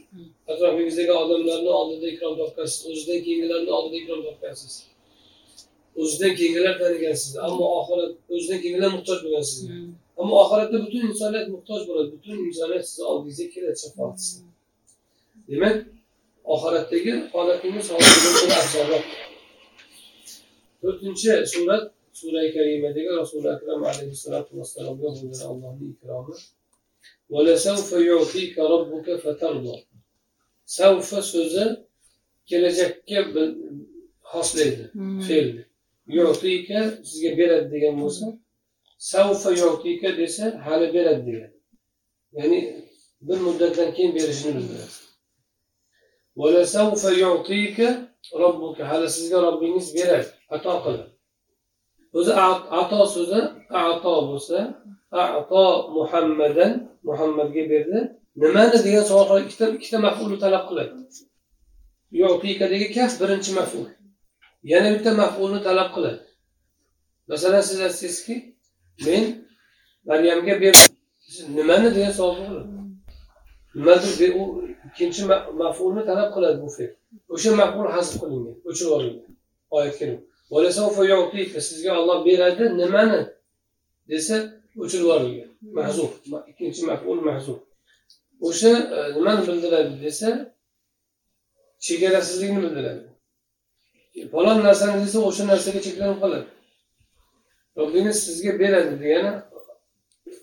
atrofingizdagi 0.51 1.13
odamlarni 1.23 1.71
oldida 1.81 2.07
ikrom 2.15 2.35
topgansiz 2.41 2.81
o'zidan 2.91 3.21
keyingilarni 3.27 3.71
oldida 3.79 3.97
ikrom 4.03 4.23
topgansiz. 4.29 4.73
O'zidan 6.01 6.33
keyingilar 6.39 6.75
tanigan 6.83 7.17
sizni 7.23 7.41
ammo 7.47 7.65
oxirat 7.79 8.13
o'zidan 8.35 8.59
keyingilar 8.63 8.91
muhtoj 8.97 9.19
bo'lgan 9.25 9.45
sizga 9.51 9.75
ammo 10.21 10.35
oxiratda 10.45 10.77
butun 10.85 11.03
insoniyat 11.11 11.49
muhtoj 11.55 11.81
bo'ladi 11.89 12.09
butun 12.17 12.37
insoniyat 12.49 12.85
sizni 12.89 13.05
oldingizga 13.11 13.47
keladi 13.55 13.79
shafoat 13.85 14.19
demak 15.49 15.77
oxiratdagi 16.55 17.13
holatingiz 17.35 17.87
afzalroq 18.61 19.07
to'rtinchi 20.81 21.33
surat 21.53 21.85
sura 22.21 22.43
karimadagi 22.55 23.11
rasuli 23.21 23.49
akram 23.57 23.81
alayhissalotu 23.91 24.51
vassalomga 24.59 25.09
bo'lgan 25.17 25.43
allohning 25.51 25.91
ikromi 25.95 26.35
savfa 30.77 31.21
so'zi 31.33 31.65
kelajakka 32.49 33.21
xoslaydi 34.33 34.85
fe'lni. 35.27 35.63
Yu'tika 36.17 36.81
sizga 37.09 37.31
beradi 37.41 37.67
degan 37.75 37.95
bo'lsa 38.03 38.27
savfa 39.13 39.51
yu'tika 39.63 40.11
desa 40.21 40.45
hali 40.67 40.87
beradi 40.97 41.23
degan. 41.29 41.53
Ya'ni 42.39 42.61
bir 43.27 43.39
muddatdan 43.47 43.89
keyin 43.97 44.13
berishini 44.17 44.53
bildiradi. 44.57 44.97
Hali 48.91 49.09
sizga 49.17 49.39
robbingiz 49.47 49.89
beradi 49.99 50.31
ato 50.55 50.73
qildi. 50.85 51.05
O'zi 52.19 52.33
ato 52.81 53.01
so'zi 53.15 53.41
ato 53.91 54.15
bo'lsa 54.31 54.59
ato 55.39 55.65
muhammadan 55.97 56.73
muhammadga 57.09 57.63
berdi. 57.73 57.99
Nimani 58.43 58.79
degan 58.87 59.05
savol 59.11 59.41
ikkita 59.45 59.65
ikkita 59.77 59.99
mafulni 60.07 60.37
talab 60.45 60.65
qiladi. 60.69 60.95
Yutikadagi 62.21 62.87
kaf 62.97 63.13
birinchi 63.21 63.51
maful. 63.59 63.85
Yana 64.73 64.89
bitta 64.95 65.11
mafulni 65.23 65.61
talab 65.67 65.89
qiladi. 65.95 66.25
Masalan 67.31 67.63
siz 67.69 67.79
aytsangizki 67.87 68.35
men 69.07 69.25
maryamga 70.09 70.55
berdim. 70.63 70.93
Nimani 71.59 71.89
degan 71.97 72.13
savol 72.19 72.35
tug'iladi 72.39 72.81
nimadir 73.75 74.35
u 74.41 74.43
ikkinchi 74.89 75.23
mafulni 75.63 76.03
talab 76.09 76.29
qiladi 76.35 76.59
bu 76.63 76.69
fe'l. 76.77 76.93
O'sha 77.35 77.51
maful 77.61 77.89
hazf 77.97 78.15
qilingan 78.21 78.55
o'chirib 78.69 78.93
olingan. 78.97 79.27
Oyat 79.77 79.95
karim 79.99 80.19
sizga 81.69 81.91
olloh 82.01 82.19
beradi 82.27 82.65
nimani 82.81 83.21
desa 84.11 84.37
o'chirib 84.83 85.05
yuborilgan 85.05 85.51
mahzuf 85.77 86.11
ikkinchi 86.51 86.83
maful 86.91 87.21
mahzuf. 87.29 87.59
O'sha 88.49 88.73
e, 88.97 88.99
nimani 89.17 89.41
bildiradi 89.49 89.95
desa 90.05 90.29
chegarasizlikni 91.87 92.61
bildiradi. 92.65 93.05
E, 94.19 94.21
falon 94.33 94.59
narsani 94.67 94.97
desa 95.05 95.19
o'sha 95.29 95.43
narsaga 95.51 95.81
cheklanib 95.87 96.19
qoladi. 96.23 96.49
Robbingiz 97.79 98.17
sizga 98.27 98.53
beradi 98.63 98.93
degani 99.03 99.33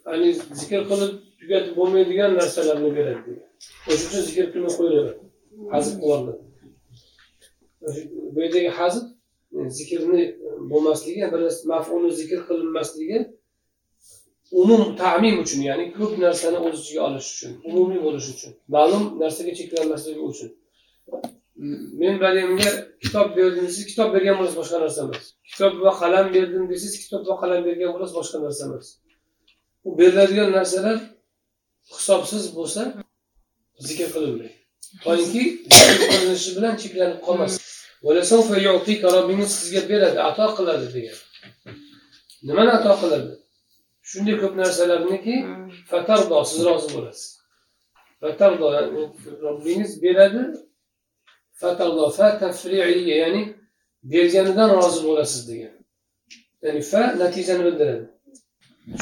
ya'ni 0.05 0.29
zikr 0.59 0.81
qilib 0.89 1.13
tugatib 1.39 1.73
bo'lmaydigan 1.79 2.31
narsalarni 2.39 2.89
beradi 2.97 3.21
degan. 3.27 3.49
O'sha 3.89 4.03
uchun 4.07 4.21
zikr 4.29 4.45
qilmay 4.53 4.73
qo'yiladi. 4.79 5.11
Hazb 5.73 5.93
qilyapti 6.01 6.33
bu 8.33 8.41
yerdagi 8.41 8.69
hazb 8.79 9.16
E, 9.55 9.69
zikrni 9.77 10.21
e, 10.21 10.49
bo'lmasligi 10.71 11.27
bir 11.33 11.41
mafuni 11.71 12.11
zikr 12.19 12.39
qilinmasligi 12.47 13.19
umum 14.61 14.95
ta'mim 15.01 15.35
uchun 15.43 15.61
ya'ni 15.69 15.85
ko'p 15.97 16.13
narsani 16.25 16.59
o'z 16.67 16.77
ichiga 16.81 17.01
olish 17.07 17.29
uchun 17.35 17.51
umumiy 17.69 17.99
bo'lishi 18.05 18.29
uchun 18.35 18.51
ma'lum 18.75 19.03
narsaga 19.21 19.53
cheklanmasligi 19.59 20.21
uchun. 20.31 20.49
Men 21.99 22.15
maryamga 22.23 22.71
kitob 23.03 23.27
berdim 23.37 23.63
desangiz 23.67 23.85
kitob 23.91 24.09
bergan 24.15 24.35
bo'lasiz 24.39 24.57
boshqa 24.61 24.77
narsa 24.83 24.99
emas. 25.05 25.25
Kitob 25.49 25.73
va 25.85 25.91
qalam 26.01 26.27
berdim 26.35 26.63
desangiz 26.71 26.95
kitob 27.03 27.21
va 27.29 27.35
qalam 27.41 27.61
bergan 27.67 27.89
bo'lasiz 27.95 28.15
boshqa 28.19 28.37
narsa 28.45 28.61
emas. 28.67 28.87
U 29.87 29.89
beriladigan 29.99 30.49
narsalar 30.57 30.97
hisobsiz 31.95 32.43
bo'lsa 32.57 32.81
zikr 33.87 34.07
qilinmaydi. 34.15 34.53
Toinki 35.05 35.43
zikr 35.77 36.05
qilinishi 36.11 36.51
bilan 36.57 36.73
cheklanib 36.81 37.19
qolmasin 37.27 37.59
robbingiz 39.15 39.51
sizga 39.59 39.81
beradi 39.89 40.19
ato 40.29 40.45
qiladi 40.57 40.87
degan. 40.95 41.17
Nimani 42.47 42.71
ato 42.77 42.93
qiladi? 43.01 43.31
Shunday 44.09 44.35
ko'p 44.41 44.53
narsalarniki 44.61 45.35
fatardo 45.91 46.37
siz 46.49 46.59
rozi 46.67 46.87
bo'lasiz. 46.95 47.25
Fatardo 48.21 48.67
robbingiz 49.45 49.91
beradi 50.03 50.43
fatardo 51.61 52.05
fa 52.17 52.27
tafriiya 52.41 52.87
ya'ni 53.13 53.41
berganidan 54.11 54.69
rozi 54.79 54.99
bo'lasiz 55.07 55.41
degan. 55.49 55.73
Ya'ni 56.63 56.81
fa 56.91 57.01
natijani 57.21 57.63
bildiradi. 57.67 58.05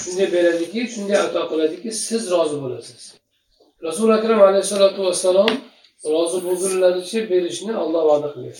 Shunday 0.02 0.28
beradiki 0.36 0.80
shunday 0.94 1.18
ato 1.26 1.42
qiladiki 1.52 1.90
siz 2.06 2.24
rozi 2.34 2.58
bo'lasiz. 2.64 3.02
Rasuli 3.88 4.14
akram 4.20 4.40
alayhissalotu 4.48 5.00
vassalom 5.08 5.52
rozi 6.14 6.38
bo'lgunlaricha 6.46 7.20
berishni 7.32 7.74
olloh 7.84 8.04
va'da 8.12 8.30
qilgan. 8.36 8.58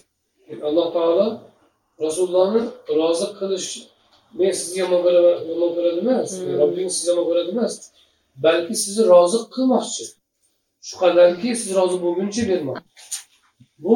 Alloh 0.68 0.88
taolo 0.94 1.28
rasulullohni 2.06 2.62
rozi 3.00 3.28
qilish 3.40 3.70
men 4.40 4.52
sizni 4.60 4.78
yomon 4.84 5.02
ko'raman 5.06 5.36
yomon 5.52 5.72
ko'radi 5.76 6.00
emas 6.06 6.30
robbingiz 6.60 6.94
sizni 6.98 7.10
yomon 7.12 7.26
ko'radi 7.30 7.50
emas 7.56 7.74
balki 8.46 8.76
sizni 8.84 9.04
rozi 9.14 9.40
qilmoqchi 9.56 10.06
shu 10.88 10.96
qadarki 11.04 11.50
siz 11.62 11.70
rozi 11.80 11.98
bo'lguncha 12.06 12.44
bermoqchi 12.50 12.90
bu 13.84 13.96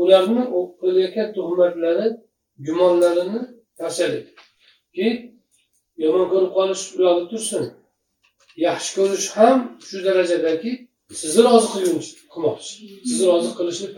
ularni 0.00 0.42
qilayotgan 0.80 1.28
tuhmatlari 1.36 2.06
gumonlarini 2.66 3.40
tashladik 3.78 4.26
yomon 6.04 6.26
ko'rib 6.32 6.50
qolish 6.58 6.84
u 6.96 6.98
yoqda 7.06 7.24
tursin 7.32 7.64
yaxshi 8.66 8.90
ko'rish 8.98 9.26
ham 9.38 9.58
shu 9.86 9.96
darajadaki 10.06 10.70
sizni 11.20 11.40
rozi 11.48 11.68
qilguncha 11.74 12.12
qilmoqchi 12.32 12.72
sizni 13.08 13.24
rozi 13.32 13.50
qilishni 13.58 13.88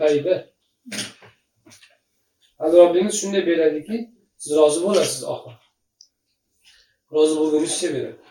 payida 2.63 2.77
hali 2.77 2.77
robbingiz 2.77 3.15
shunday 3.21 3.45
beradiki 3.47 4.09
siz 4.37 4.55
rozi 4.57 4.79
bo'lasiz 4.85 5.23
oxiri 5.33 5.55
rozi 7.13 7.33
bo'lgunizcha 7.39 7.87
beradi 7.95 8.21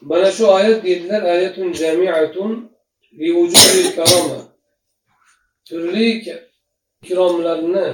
mana 0.00 0.28
shu 0.36 0.44
oyat 0.56 0.84
deydilar 0.84 1.22
ayatun 1.22 1.72
jamiatun 1.72 2.52
karoma 3.96 4.40
turli 5.66 6.06
ikromlarni 7.02 7.88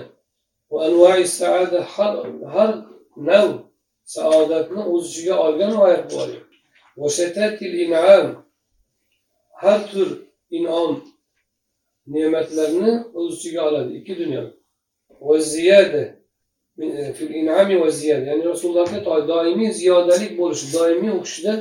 va 0.70 0.78
anvai 0.86 1.26
saada 1.38 1.80
har 1.94 2.14
har 2.54 2.70
nav 3.16 3.48
saodatni 4.14 4.82
o'z 4.92 5.04
ichiga 5.10 5.34
olgan 5.46 5.72
oyat 5.84 6.04
bu 6.10 6.16
oyat 6.24 6.46
in'am. 7.84 8.26
Har 9.62 9.80
tur 9.90 10.08
inom 10.58 10.92
ne'matlarni 12.12 12.92
o'z 13.18 13.28
ichiga 13.36 13.60
oladi 13.68 13.90
ikki 13.98 14.14
dunyo 14.22 14.42
va 15.20 15.38
ziyada 15.40 16.04
e, 16.78 17.12
fil 17.12 17.30
in'ami 17.40 17.80
va 17.80 17.90
ziyada. 17.90 18.24
Ya'ni 18.30 18.44
rasulullohga 18.44 18.98
doimiy 19.28 19.70
ziyodalik 19.80 20.32
bo'lishi 20.40 20.66
doimiy 20.76 21.12
u 21.18 21.20
kishida 21.26 21.54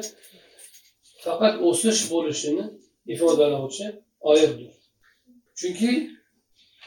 faqat 1.26 1.56
o'sish 1.68 2.02
bo'lishini 2.12 2.64
ifodalovchi 3.14 3.86
oyatdir. 4.32 4.72
Chunki 5.60 5.92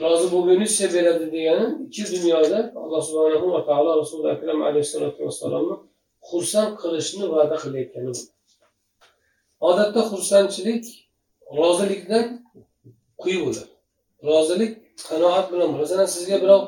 rozi 0.01 0.27
bo'lgunizcha 0.35 0.87
beradi 0.95 1.27
degani 1.35 1.67
ikki 1.87 2.05
dunyoda 2.15 2.59
alloh 2.83 3.03
subhanahu 3.09 3.47
va 3.55 3.61
taolo 3.69 3.91
rasuli 4.01 4.27
akram 4.35 4.59
alayhissalotu 4.69 5.21
vassalomni 5.27 5.77
xursand 6.31 6.73
qilishni 6.83 7.25
va'da 7.35 7.57
qilayotgani 7.63 8.13
odatda 9.69 10.01
xursandchilik 10.11 10.85
rozilikdan 11.59 12.27
quyi 13.23 13.39
bo'ladi. 13.45 13.73
Rozilik 14.31 14.73
qanoat 15.09 15.53
bilan 15.53 15.71
masalan 15.81 16.07
sizga 16.07 16.37
birov 16.43 16.63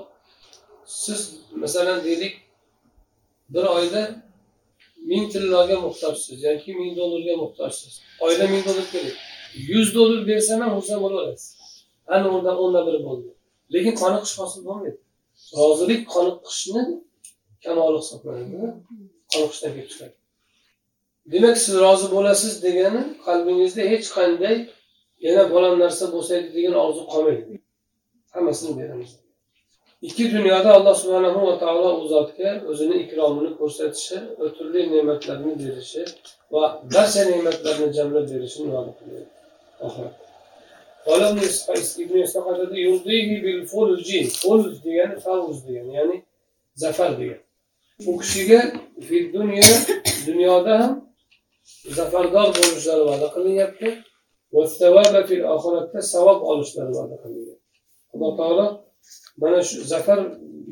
siz 0.87 1.21
masalan 1.62 2.05
deylik 2.05 2.35
bir 3.55 3.64
oyda 3.64 4.03
ming 4.97 5.33
tilloga 5.33 5.77
muhtojsiz 5.81 6.43
yoki 6.43 6.75
ming 6.75 6.97
dollarga 6.97 7.37
muhtojsiz. 7.37 7.93
Oyda 8.21 8.45
ming 8.53 8.62
dollar 8.66 8.87
kerak. 8.93 9.16
Yuz 9.73 9.95
dollar 9.95 10.21
bersam 10.31 10.61
ham 10.61 10.73
xursand 10.79 11.01
bo'laverasiz 11.05 11.61
ana 12.14 12.29
undan 12.37 12.57
o'ndan 12.62 12.83
biri 12.88 13.01
bo'ldi. 13.09 13.29
Lekin 13.75 13.95
qoniqish 14.03 14.35
hosil 14.40 14.61
bo'lmaydi. 14.69 14.99
Rozilik 15.59 16.03
qoniqishni 16.14 16.83
kamoli 17.64 17.99
hisoblanadi. 18.03 18.57
Qoniqishdan 19.33 19.71
kelib 19.77 19.90
chiqadi. 19.93 20.14
Demak 21.33 21.57
siz 21.64 21.75
rozi 21.85 22.07
bo'lasiz 22.16 22.53
degani 22.66 23.03
qalbingizda 23.27 23.83
hech 23.93 24.07
qanday 24.16 24.57
yana 25.27 25.43
falon 25.53 25.75
narsa 25.85 26.05
bo'lsaydi 26.14 26.49
degan 26.57 26.75
orzu 26.85 27.03
qolmaydi. 27.12 27.55
Hammasini 28.35 28.73
beramiz 28.81 29.11
ikki 30.03 30.25
dunyoda 30.35 30.71
alloh 30.77 30.95
subhanahu 31.03 31.40
va 31.47 31.55
taolo 31.62 31.90
u 32.03 32.09
zotga 32.09 32.51
o'zini 32.71 32.97
ikromini 33.05 33.51
ko'rsatishi 33.59 34.19
va 34.38 34.47
turli 34.57 34.81
ne'matlarni 34.93 35.53
berishi 35.62 36.03
va 36.53 36.62
barcha 36.95 37.23
ne'matlarni 37.31 37.88
jamlab 37.97 38.27
berishini 38.33 38.69
va'da 38.75 38.93
qilgan 38.99 39.27
degani 44.85 45.16
favz 45.27 45.57
degani 45.66 45.93
ya'ni 45.99 46.16
zafar 46.83 47.11
degani 47.21 47.45
u 48.11 48.12
kishiga 48.21 48.61
dunyoda 50.27 50.75
ham 50.83 50.93
zafardor 51.97 52.49
bo'lishlari 52.59 53.05
va'da 53.11 53.29
qilinyapti 53.35 53.88
oxiratda 55.57 56.01
savob 56.12 56.38
olishlari 56.51 56.93
va'da 56.99 57.16
qilingan 57.23 57.60
alloh 58.12 58.33
taolo 58.40 58.66
mana 59.42 59.61
shu 59.68 59.77
zafar 59.92 60.18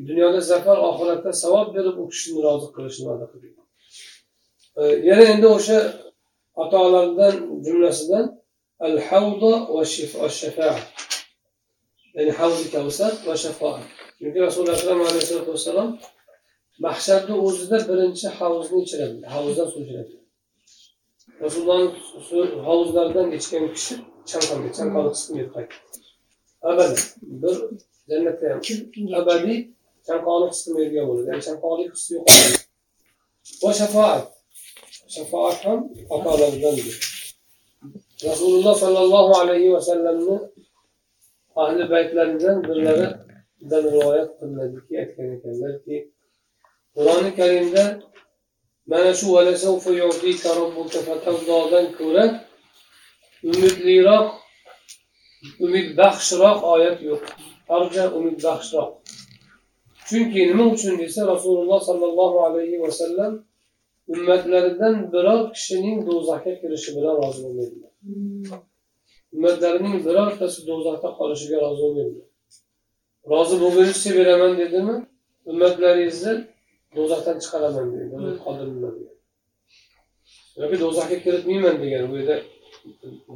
dunyoda 0.09 0.39
zafar 0.51 0.77
oxiratda 0.89 1.31
savob 1.43 1.67
berib 1.75 1.95
u 2.01 2.05
kishini 2.11 2.39
rozi 2.45 2.67
qilishni 2.75 3.05
va'da 3.09 3.25
qilgan 3.31 3.65
e, 4.79 4.83
yana 5.09 5.23
endi 5.33 5.47
o'sha 5.57 5.79
atolardan 6.63 7.35
jumlasidan 7.65 8.25
al 8.87 8.95
havdo 9.07 9.51
va 9.75 9.83
shafaa. 10.41 10.77
Ya'ni 12.15 12.31
havzi 12.39 12.65
kavsar 12.75 13.11
va 13.27 13.35
shafoat 13.43 13.83
chunki 14.19 14.39
rasululloh 14.45 14.75
akram 14.79 14.99
alayhisalotu 15.09 15.51
vassalom 15.55 15.89
mahsharni 16.85 17.35
o'zida 17.47 17.77
birinchi 17.89 18.27
havzni 18.37 18.77
ichiradi 18.85 19.17
havuzdan 19.33 19.67
suv 19.71 19.81
ichiradi. 19.85 20.15
Rasulullohni 21.43 21.89
havuzlaridan 22.67 23.27
ichgan 23.39 23.65
kishi 23.75 23.95
chanqaldi 24.31 24.69
chanqalib 24.77 25.13
chiqib 25.19 25.49
qaytdi 25.55 25.98
abadiy 26.61 27.03
bir 27.41 27.55
jannatda 28.09 28.45
ham 28.51 29.13
abadiy 29.21 29.59
chanqoqlik 30.07 30.51
his 30.53 30.61
qilmaydigan 30.65 31.05
bo'ladi 31.09 31.27
ya'ni 31.29 31.43
chanqoqlik 31.47 31.89
hissi 31.95 32.11
yo'qoladi 32.17 32.57
va 33.63 33.71
shafoat 33.79 34.23
shafoat 35.15 35.57
ham 35.65 35.79
atolardandir 36.15 36.97
rasululloh 38.27 38.75
sollallohu 38.83 39.33
alayhi 39.41 39.73
vasallamni 39.75 40.37
ahli 41.63 41.83
baytlaridan 41.93 42.57
birlaridan 42.67 43.83
rivoyat 43.87 44.29
qilinadiki 44.39 44.93
aytgan 45.01 45.29
ekanlarki 45.37 45.97
qur'oni 46.95 47.31
karimda 47.39 47.83
mana 48.91 49.11
shu 49.19 49.27
dan 51.73 51.85
ko'ra 51.99 52.25
umidliroq 53.49 54.27
umidbaxshroq 55.65 56.59
oyat 56.73 56.97
yo'q. 57.09 57.23
Arja 57.75 58.03
umidbaxshroq 58.17 58.91
chunki 60.07 60.41
nima 60.49 60.65
uchun 60.73 60.93
desa 61.01 61.21
rasululloh 61.33 61.79
sollallohu 61.89 62.37
alayhi 62.47 62.77
vasallam 62.85 63.31
ummatlaridan 64.13 64.95
biror 65.13 65.41
kishining 65.55 65.97
do'zaxga 66.07 66.53
kirishi 66.61 66.89
bilan 66.97 67.13
rozi 67.21 67.39
bo'lmaydilar. 67.45 67.91
Ummatlarining 69.35 69.95
birortasi 70.07 70.59
do'zaxda 70.69 71.09
qolishiga 71.19 71.57
rozi 71.65 71.81
bo'lmaydilar. 71.85 72.27
Rozi 73.31 73.55
bo'lgunizcha 73.63 74.11
beraman 74.19 74.53
dedimi? 74.61 74.95
Ummatlaringizni 75.51 76.33
do'zaxdan 76.95 77.35
chiqaraman 77.43 77.87
deydi 77.93 78.15
yoki 80.61 80.77
do'zaxga 80.83 81.17
kiritmayman 81.25 81.75
degan 81.83 82.03
u 82.11 82.15
yerda 82.19 82.37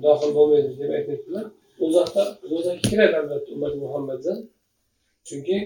dohil 0.05 0.31
bo'lmaydi 0.37 0.71
deb 0.79 0.89
aytyaptilar 0.97 1.45
do'zaxda 1.79 2.23
do'zaxga 2.51 2.83
kiradi 2.89 3.15
albatta 3.21 3.49
ummati 3.55 3.77
muhammaddan 3.85 4.37
chunki 5.27 5.57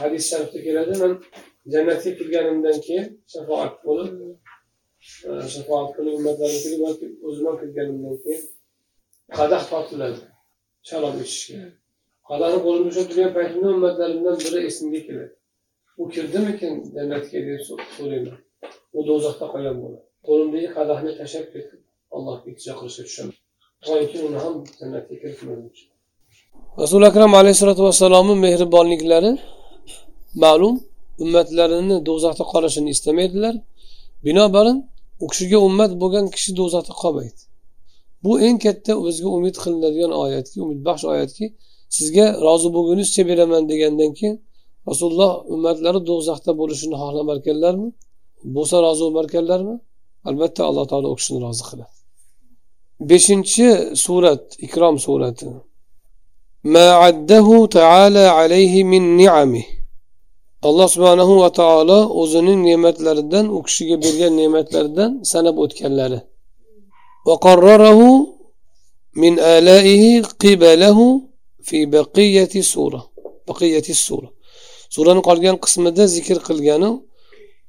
hadis 0.00 0.22
sharifda 0.30 0.58
keladi 0.66 0.94
man 1.02 1.12
jannatga 1.72 2.10
kirganimdan 2.18 2.76
keyin 2.86 3.06
shafoat 3.32 3.72
bo'lib 3.86 4.12
e, 5.28 5.30
shafoat 5.54 5.88
qilib 5.96 6.14
ummatlarim 6.18 6.58
kelib 6.64 6.80
balki 6.86 7.06
o'zim 7.26 7.44
ham 7.48 7.56
kirganimdan 7.62 8.16
keyin 8.24 8.42
qadah 9.38 9.62
tortiladi 9.70 10.20
sharob 10.88 11.16
ichishga 11.24 11.60
qadahni 12.28 12.58
qo'limda 12.66 12.88
ushlab 12.92 13.08
turgan 13.10 13.32
paytimda 13.38 13.68
ummatlarimdan 13.76 14.36
biri 14.44 14.58
esimga 14.70 15.00
keladi 15.06 15.34
u 16.00 16.04
kirdimikin 16.14 16.74
jannatga 16.96 17.38
deb 17.48 17.60
so'rayman 17.96 18.38
u 18.98 19.00
do'zaxda 19.08 19.46
qolgan 19.52 19.76
bo'ladi 19.82 20.04
qo'limdagi 20.26 20.68
qadahni 20.78 21.12
tashlab 21.20 21.46
ketib 21.54 21.80
allohga 22.16 22.46
iltijo 22.50 22.72
qilishga 22.80 23.04
tushaman 23.08 23.34
toki 23.34 23.47
uni 24.26 24.38
ham 24.44 24.54
jannatga 24.78 25.14
kiritmaguncha 25.20 25.84
rasuli 26.80 27.04
akram 27.10 27.32
alayhissalotu 27.40 27.82
vassalomni 27.88 28.34
mehribonliklari 28.44 29.30
ma'lum 30.44 30.74
ummatlarini 31.24 31.96
do'zaxda 32.08 32.44
qolishini 32.52 32.90
istamaydilar. 32.96 33.54
Binobarin 34.26 34.78
u 35.22 35.26
kishiga 35.30 35.58
ummat 35.68 35.92
bo'lgan 36.02 36.26
kishi 36.34 36.50
do'zaxda 36.60 36.92
qolmaydi. 37.02 37.40
Bu 38.24 38.32
eng 38.46 38.56
katta 38.64 38.92
o'ziga 39.06 39.30
umid 39.38 39.56
qilinadigan 39.62 40.12
oyatki 40.22 40.56
umidbaxsh 40.64 41.04
oyatki 41.12 41.44
sizga 41.96 42.26
rozi 42.46 42.68
bo'lgunizcha 42.76 43.22
beraman 43.30 43.62
degandan 43.70 44.10
keyin 44.18 44.36
rasululloh 44.88 45.32
ummatlari 45.54 46.00
do'zaxda 46.10 46.52
bo'lishini 46.60 46.96
xohlamarkanlarmi? 47.02 47.88
Bo'lsa 48.56 48.76
rozi 48.86 49.02
bo'lmarkanlarmi? 49.06 49.74
Albatta 50.28 50.60
alloh 50.68 50.84
taolo 50.90 51.08
u 51.14 51.16
kishini 51.20 51.40
rozi 51.46 51.64
qiladi. 51.70 51.97
Beshinchi 53.00 53.96
surat 53.96 54.42
ikrom 54.58 54.98
surati. 54.98 55.46
Alloh 60.68 60.88
subhanahu 60.94 61.34
va 61.42 61.50
taolo 61.60 61.98
o'zining 62.20 62.60
ne'matlaridan 62.68 63.46
u 63.56 63.58
kishiga 63.66 63.96
bergan 64.04 64.32
ne'matlaridan 64.40 65.10
sanab 65.30 65.56
o'tganlari. 65.64 66.20
Min 69.22 69.34
alaihi 69.38 70.22
qibalahu 70.42 71.06
fi 71.68 71.78
baqiyati 71.96 72.60
sura. 72.72 73.00
Baqiyati 73.48 73.94
sura. 74.06 74.28
Surani 74.94 75.22
qolgan 75.28 75.56
qismida 75.64 76.04
zikr 76.14 76.38
qilgani 76.48 76.90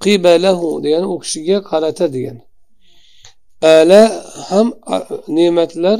qibalahu 0.03 0.67
degani 0.83 1.07
u 1.13 1.15
kishiga 1.23 1.57
qarata 1.69 2.05
degani. 2.15 2.41
Ala 3.61 4.01
ham 4.49 4.67
ne'matlar 5.27 5.99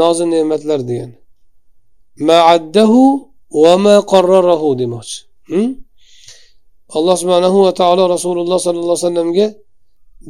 nozi 0.00 0.24
ne'matlar 0.34 0.80
degan. 0.88 1.10
Maaddahu 2.28 3.02
va 3.62 3.74
ma 3.84 3.96
qarrarahu 4.12 4.68
demoqchi. 4.80 5.18
Hm? 5.50 5.70
Alloh 6.96 7.16
subhanahu 7.22 7.58
va 7.64 7.72
taolo 7.80 8.04
rasululloh 8.14 8.58
sollallohu 8.66 8.96
alayhi 8.96 9.06
vasallamga 9.06 9.46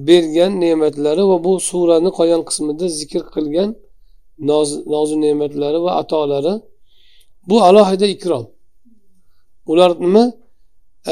bergan 0.09 0.53
ne'matlari 0.63 1.23
va 1.31 1.37
bu 1.47 1.53
surani 1.71 2.11
qolgan 2.19 2.43
qismida 2.49 2.87
zikr 2.99 3.23
qilgan 3.35 3.71
nozi 4.93 5.17
ne'matlari 5.25 5.79
va 5.87 5.93
atolari 6.03 6.55
bu 7.49 7.57
alohida 7.69 8.07
ikrom. 8.15 8.45
Ular 9.71 9.91
nima? 10.05 10.25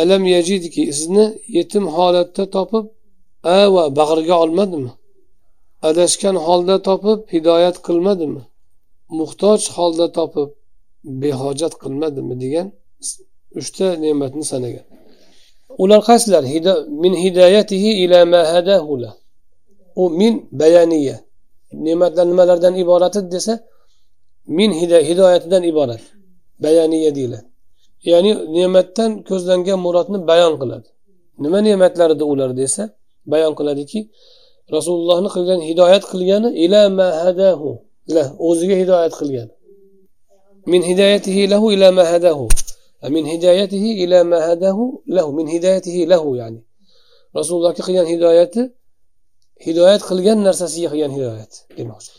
Alam 0.00 0.22
yajidki 0.34 0.82
sizni 0.98 1.26
yetim 1.56 1.84
holatda 1.96 2.44
topib 2.56 2.84
va 3.74 3.84
bag'riga 3.98 4.34
olmadimi? 4.44 4.90
Adashgan 5.88 6.36
holda 6.46 6.76
topib 6.88 7.18
hidoyat 7.34 7.76
qilmadimi? 7.86 8.42
Muhtoj 9.18 9.60
holda 9.76 10.06
topib 10.18 10.48
behojat 11.22 11.72
qilmadimi 11.82 12.34
degan 12.42 12.66
uchta 13.60 13.86
ne'matni 14.04 14.44
sanagan. 14.52 14.86
Ular 15.82 16.00
qaysilar? 16.08 16.42
Min 17.02 17.12
hidoyatihi 17.22 17.90
ila 18.04 18.18
ma 18.32 18.40
hadahu 18.52 18.94
u 20.02 20.04
min 20.20 20.34
bayaniya. 20.60 21.16
Ne'matlar 21.86 22.26
nimalardan 22.32 22.74
iborat 22.82 23.14
desa 23.34 23.54
min 24.58 24.70
hidoyatidan 25.08 25.62
iborat. 25.70 26.02
Bayaniya 26.64 27.10
deyiladi. 27.16 27.46
Ya'ni 28.10 28.30
ne'matdan 28.56 29.10
ko'zlangan 29.28 29.78
murodni 29.86 30.18
bayon 30.30 30.54
qiladi. 30.60 30.88
Nima 31.42 31.58
ne'matlar 31.68 32.08
edi 32.14 32.24
ular 32.32 32.50
desa 32.62 32.82
bayon 33.32 33.52
qiladiki 33.58 34.00
rasulullohni 34.76 35.28
qilgan 35.34 35.60
hidoyat 35.68 36.04
qilgani 36.12 36.48
ila 36.64 36.80
mahadahu 37.00 37.70
o'ziga 38.48 38.76
hidoyat 38.82 39.12
qilgan 39.20 39.48
min 40.72 40.80
hidoyatihi 40.90 41.42
lahu 41.52 41.66
ila 41.74 41.88
mahadahu 42.00 42.46
min 43.02 43.26
hidoyatihi 43.26 43.90
ila 44.04 44.24
mahadahu 44.24 45.02
lahu. 45.06 45.32
Min 45.32 45.46
hidoyatihi 45.46 46.08
lahu 46.08 46.36
ya'ni. 46.36 46.60
Rasulullohga 47.36 47.82
qilgan 47.88 48.06
hidoyati 48.12 48.62
hidoyat 49.66 50.02
qilgan 50.08 50.38
narsasiga 50.46 50.88
qilgan 50.92 51.12
hidoyat 51.16 51.52
demoqchi. 51.78 52.12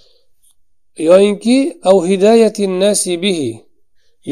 Yoyinki 1.10 1.58
av 1.90 1.98
hidoyati 2.12 2.64
nasi 2.82 3.14
bihi. 3.24 3.52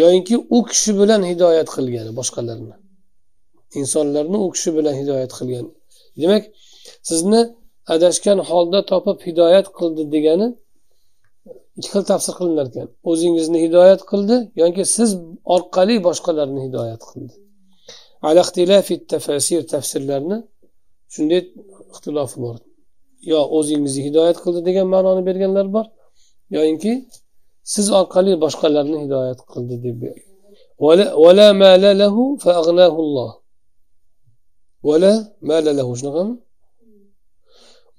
Yoyinki 0.01 0.35
u 0.55 0.59
kishi 0.69 0.91
bilan 0.99 1.21
hidoyat 1.31 1.67
qilgani 1.75 2.11
boshqalarni. 2.19 2.75
Insonlarni 3.79 4.37
u 4.45 4.47
kishi 4.55 4.69
bilan 4.77 4.95
hidoyat 5.01 5.31
qilgan 5.37 5.65
demak 6.21 6.43
sizni 7.09 7.41
adashgan 7.93 8.39
holda 8.49 8.79
topib 8.91 9.17
hidoyat 9.27 9.67
qildi 9.77 10.03
degani 10.15 10.47
ikki 11.77 11.89
xil 11.93 12.03
tafsir 12.11 12.33
qilinar 12.39 12.65
ekan. 12.71 12.87
O'zingizni 13.11 13.57
hidoyat 13.65 14.01
qildi 14.11 14.35
yoki 14.61 14.83
siz 14.95 15.09
orqali 15.55 15.95
boshqalarni 16.07 16.61
hidoyat 16.67 17.01
qildi. 17.09 17.33
Tafasir 19.13 19.61
tafsirlarni 19.73 20.37
shunday 21.13 21.41
ixtilofi 21.93 22.37
bor. 22.45 22.57
Yo 23.31 23.39
o'zingizni 23.57 24.01
hidoyat 24.07 24.37
qildi 24.43 24.61
degan 24.67 24.87
ma'noni 24.93 25.21
berganlar 25.29 25.67
bor 25.75 25.85
yoyinki 26.55 26.93
siz 27.73 27.85
orqali 27.99 28.33
boshqalarni 28.43 28.97
hidoyat 29.03 29.39
qildi 29.51 29.75
deb 29.85 30.01
vala 31.23 31.47
mala 31.63 31.91
lahu 32.01 32.23
fa 32.43 32.51
aghnahulloh 32.61 33.31
vala 34.87 35.13
mala 35.49 35.71
lahu 35.79 35.91
shunaqami? 35.99 36.33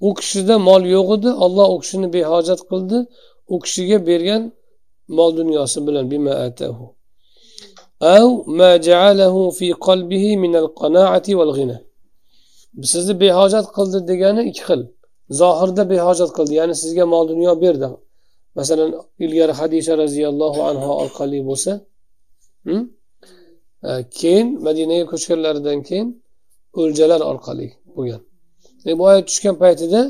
u 0.00 0.14
kishida 0.18 0.58
mol 0.58 0.82
yo'q 0.96 1.08
edi. 1.16 1.30
Olloh 1.44 1.68
u 1.74 1.78
kishini 1.82 2.08
behojat 2.16 2.60
qildi. 2.70 2.98
U 3.52 3.56
kishiga 3.64 3.98
bergan 4.08 4.42
mol 5.16 5.30
dunyosi 5.40 5.78
bilan 5.86 6.04
av 8.00 8.46
ma 8.46 8.70
ja'alahu 8.78 9.52
fi 9.58 9.74
min 10.42 10.54
al 10.54 10.68
wal 11.40 11.52
ghina. 11.58 11.80
Sizni 12.82 13.14
behojat 13.20 13.66
qildi 13.76 13.98
degani 14.10 14.42
ikki 14.50 14.62
xil. 14.68 14.82
Zohirda 15.40 15.82
behojat 15.92 16.30
qildi 16.36 16.54
ya'ni 16.60 16.74
sizga 16.82 17.04
mol 17.06 17.24
dunyo 17.28 17.60
berdi. 17.60 17.88
Masalan 18.54 18.90
ilgari 19.24 19.52
hadisha 19.60 19.92
roziyallohu 20.02 20.60
anhu 20.70 20.90
orqali 21.02 21.38
bo'lsa 21.48 21.72
hmm? 22.66 22.82
keyin 24.18 24.46
madinaga 24.66 25.04
ko'chganlaridan 25.12 25.78
keyin 25.88 26.08
o'ljalar 26.80 27.20
orqali 27.30 27.66
bo'lgan. 27.96 28.22
E, 28.90 28.92
tushgan 29.28 29.56
paytida 29.62 30.00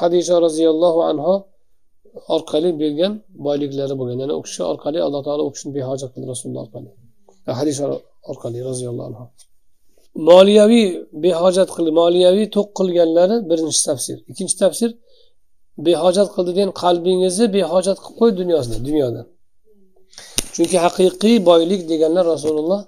hadisha 0.00 0.34
roziyallohu 0.46 1.00
anhu 1.10 1.34
orqali 2.34 2.70
bergan 2.82 3.12
boyliklari 3.46 3.94
bo'lgan. 4.00 4.18
Ya'ni 4.22 4.34
u 4.40 4.42
kishi 4.46 4.62
orqali 4.72 4.98
alloh 5.06 5.20
taolo 5.26 5.42
u 5.48 5.50
kishini 5.54 5.72
behojat 5.78 6.10
qildi 6.14 6.26
rasululloh 6.32 6.62
orqali. 6.66 6.88
Hadisha 7.60 7.84
orqali 8.30 8.58
roziyallohu 8.70 9.08
anhu 9.10 9.24
moliyaviy 10.14 10.86
behojat 11.24 11.68
qildi. 11.74 11.90
Moliyaviy 12.00 12.46
to'q 12.56 12.68
qilganlari 12.78 13.36
birinchi 13.50 13.80
tafsir. 13.88 14.16
Ikkinchi 14.30 14.56
tafsir 14.62 14.90
behojat 15.88 16.28
qildi 16.34 16.50
degan 16.52 16.70
qalbingizni 16.82 17.46
behojat 17.58 17.98
qilib 18.04 18.16
qo'y 18.20 18.30
dunyosida 18.40 18.78
dunyodan. 18.88 19.26
Chunki 20.54 20.76
haqiqiy 20.84 21.36
boylik 21.50 21.80
deganlar 21.92 22.24
rasululloh 22.34 22.80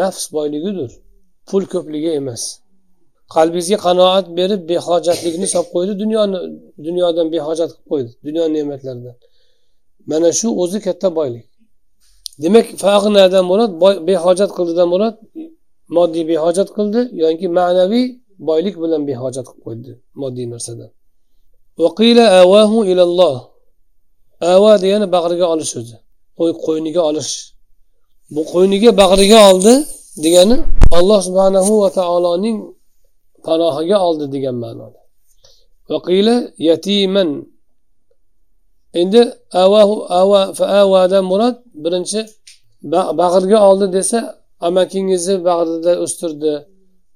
nafs 0.00 0.24
boyligidir. 0.36 0.90
Pul 1.48 1.62
ko'pligi 1.72 2.10
emas. 2.20 2.42
Qalbingizga 3.34 3.78
qanoat 3.86 4.26
berib 4.38 4.62
behojatlikni 4.72 5.46
solib 5.52 5.68
qo'ydi 5.74 5.92
dunyoni 6.02 6.38
dunyodan 6.86 7.26
behojat 7.34 7.70
qilib 7.74 7.88
qo'ydi 7.92 8.10
dunyo 8.26 8.44
ne'matlaridan. 8.54 9.16
Mana 10.10 10.28
shu 10.38 10.48
o'zi 10.62 10.78
katta 10.86 11.08
boylik. 11.18 11.46
Demak 12.42 12.66
fag'nadan 12.84 13.44
murod 13.50 13.72
behojat 14.10 14.50
qildidan 14.56 14.88
murod 14.92 15.16
moddiy 15.96 16.24
behojat 16.32 16.68
qildi 16.76 17.00
yoki 17.24 17.46
ma'naviy 17.58 18.06
boylik 18.48 18.74
bilan 18.82 19.02
behojat 19.10 19.46
qilib 19.48 19.62
qo'ydi 19.66 19.92
moddiy 20.22 20.46
narsadan? 20.52 20.90
Ava 24.54 24.72
degani 24.82 25.06
bag'riga 25.16 25.46
olish 25.54 25.72
o'zi. 25.80 25.96
Qo'yniga 26.66 27.02
olish. 27.10 27.32
Bu 28.34 28.42
qo'yniga 28.52 28.90
bag'riga 29.02 29.38
oldi 29.50 29.74
degani 30.24 30.56
alloh 30.98 31.18
subhanahu 31.26 31.72
va 31.82 31.88
taoloning 31.98 32.56
panohiga 33.46 33.98
oldi 34.06 34.26
degan 34.34 34.56
ma'noda. 34.64 35.00
Yatiman. 36.68 37.30
Endi 39.00 39.20
avadan 40.82 41.24
murod 41.32 41.56
birinchi 41.84 42.20
bag'riga 43.20 43.58
oldi 43.68 43.86
desa 43.96 44.18
amakingizni 44.68 45.36
bag'rida 45.48 45.92
o'stirdi 46.04 46.52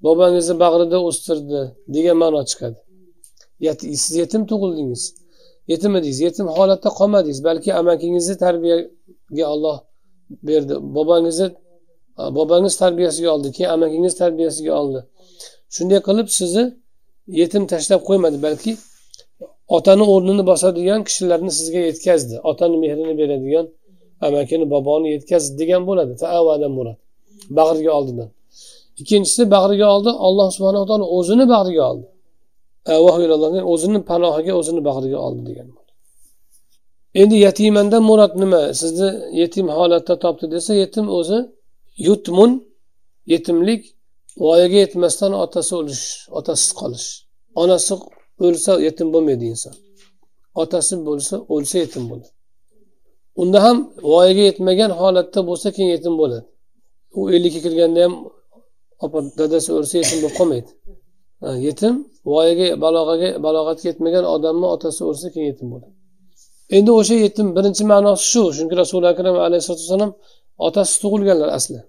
bobangizni 0.05 0.55
bag'rida 0.63 0.97
o'stirdi 1.09 1.61
degan 1.95 2.17
ma'no 2.23 2.41
chiqadi. 2.49 2.79
Siz 4.03 4.13
yetim 4.21 4.41
tug'ildingiz. 4.51 5.03
Yetim 5.71 5.91
edingiz 5.97 6.19
yetim 6.27 6.47
holatda 6.57 6.89
qolmadingiz 6.99 7.39
balki 7.47 7.69
amakingizni 7.81 8.35
tarbiyaga 8.45 9.45
olloh 9.53 9.77
berdi. 10.47 10.73
Bobangizni 10.95 11.47
bobangiz 12.37 12.75
tarbiyasiga 12.83 13.29
oldi 13.35 13.47
keyin 13.55 13.69
amakingiz 13.69 14.13
tarbiyasiga 14.21 14.73
oldi. 14.81 14.99
Shunday 15.75 15.99
qilib 16.07 16.27
sizni 16.39 16.63
yetim 17.41 17.63
tashlab 17.71 18.01
qo'ymadi 18.09 18.37
balki 18.45 18.71
otani 19.77 20.03
o'rnini 20.13 20.43
bosadigan 20.51 21.01
kishilarni 21.07 21.51
sizga 21.59 21.81
yetkazdi. 21.89 22.35
Otani 22.49 22.77
mehrini 22.83 23.13
beradigan 23.21 23.65
amakini 24.27 24.65
boboni 24.73 25.07
yetkazdi 25.15 25.53
degan 25.61 25.81
bo'ladi. 25.89 26.13
Taavadan 26.23 26.71
murod 26.77 26.97
bag'riga 27.57 27.91
oldidan. 27.99 28.29
Ikkinchisi 29.01 29.41
bag'riga 29.55 29.87
oldi. 29.95 30.11
Alloh 30.27 30.47
subhana 30.55 30.81
taolo 30.89 31.05
o'zini 31.17 31.45
bag'riga 31.53 31.83
oldi. 31.91 32.07
O'zini 33.73 33.99
panohiga 34.11 34.53
o'zini 34.59 34.81
bag'riga 34.89 35.19
oldi 35.27 35.41
degan 35.49 35.67
endi 37.21 37.35
yatimandan 37.35 38.03
murod 38.09 38.33
nima? 38.43 38.73
Sizni 38.81 39.09
yetim 39.41 39.67
holatda 39.77 40.15
topdi 40.23 40.45
desa 40.51 40.71
yetim 40.83 41.05
o'zi 41.17 41.39
yutmun 42.07 42.51
yetimlik 43.33 43.81
voyaga 44.43 44.77
yetmasdan 44.83 45.31
otasi 45.43 45.71
o'lish 45.79 46.03
otasiz 46.39 46.71
qolish. 46.79 47.07
Onasi 47.61 47.93
o'lsa 48.45 48.71
yetim 48.87 49.07
bo'lmaydi 49.13 49.45
inson. 49.53 49.73
Otasi 50.61 50.93
bo'lsa 51.07 51.35
o'lsa 51.53 51.75
yetim 51.83 52.03
bo'ladi. 52.09 52.29
Unda 53.41 53.63
ham 53.65 53.77
voyaga 54.11 54.43
yetmagan 54.49 54.91
holatda 55.01 55.39
bo'lsa 55.49 55.67
keyin 55.75 55.89
yetim 55.95 56.13
bo'ladi. 56.21 56.45
U 57.17 57.19
ellikka 57.35 57.59
kirganda 57.65 57.99
ham 58.05 58.13
opa 59.05 59.19
dadasi 59.39 59.69
o'lsa 59.77 59.95
yetim 60.01 60.17
bo'lib 60.21 60.35
qolmaydi. 60.39 60.71
Yetim 61.67 61.93
voyaga 62.31 62.67
balog'aga 62.83 63.29
balog'atga 63.45 63.85
yetmagan 63.91 64.25
odamni 64.35 64.67
otasi 64.75 65.01
o'lsa 65.09 65.27
keyin 65.33 65.47
yetim 65.51 65.67
bo'ladi. 65.73 65.91
Endi 66.77 66.91
o'sha 66.99 67.15
yetim 67.25 67.47
birinchi 67.57 67.83
ma'nosi 67.91 68.23
shu 68.31 68.41
chunki 68.57 68.75
rasuli 68.81 69.07
akram 69.13 69.35
alayhisalotu 69.47 69.83
vassalom 69.83 70.11
otasi 70.67 70.93
tug'ilganlar 71.03 71.49
asli. 71.57 71.79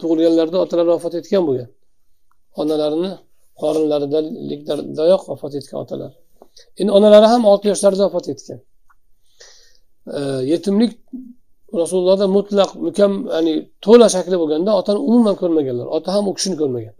Tug'ilganlarida 0.00 0.58
otalari 0.64 0.90
vafot 0.94 1.14
etgan 1.20 1.42
bo'lgan. 1.48 1.68
Onalarini 2.60 3.12
qorinlaridayoq 3.60 5.22
vafot 5.30 5.52
etgan 5.58 5.78
otalar. 5.84 6.12
Endi 6.80 6.90
onalari 6.98 7.26
ham 7.32 7.42
olti 7.50 7.66
yoshlarida 7.72 8.04
vafot 8.08 8.26
etgan. 8.32 8.58
Yetimlik 10.52 10.92
rasulullohda 11.80 12.26
mutlaq 12.36 12.70
mukam 12.86 13.12
ya'ni 13.34 13.54
to'la 13.84 14.06
shakli 14.14 14.36
bo'lganda 14.42 14.70
otani 14.80 15.00
umuman 15.08 15.36
ko'rmaganlar. 15.42 15.86
Ota 15.96 16.08
ham 16.14 16.24
u 16.30 16.32
kishini 16.36 16.56
ko'rmagan. 16.62 16.94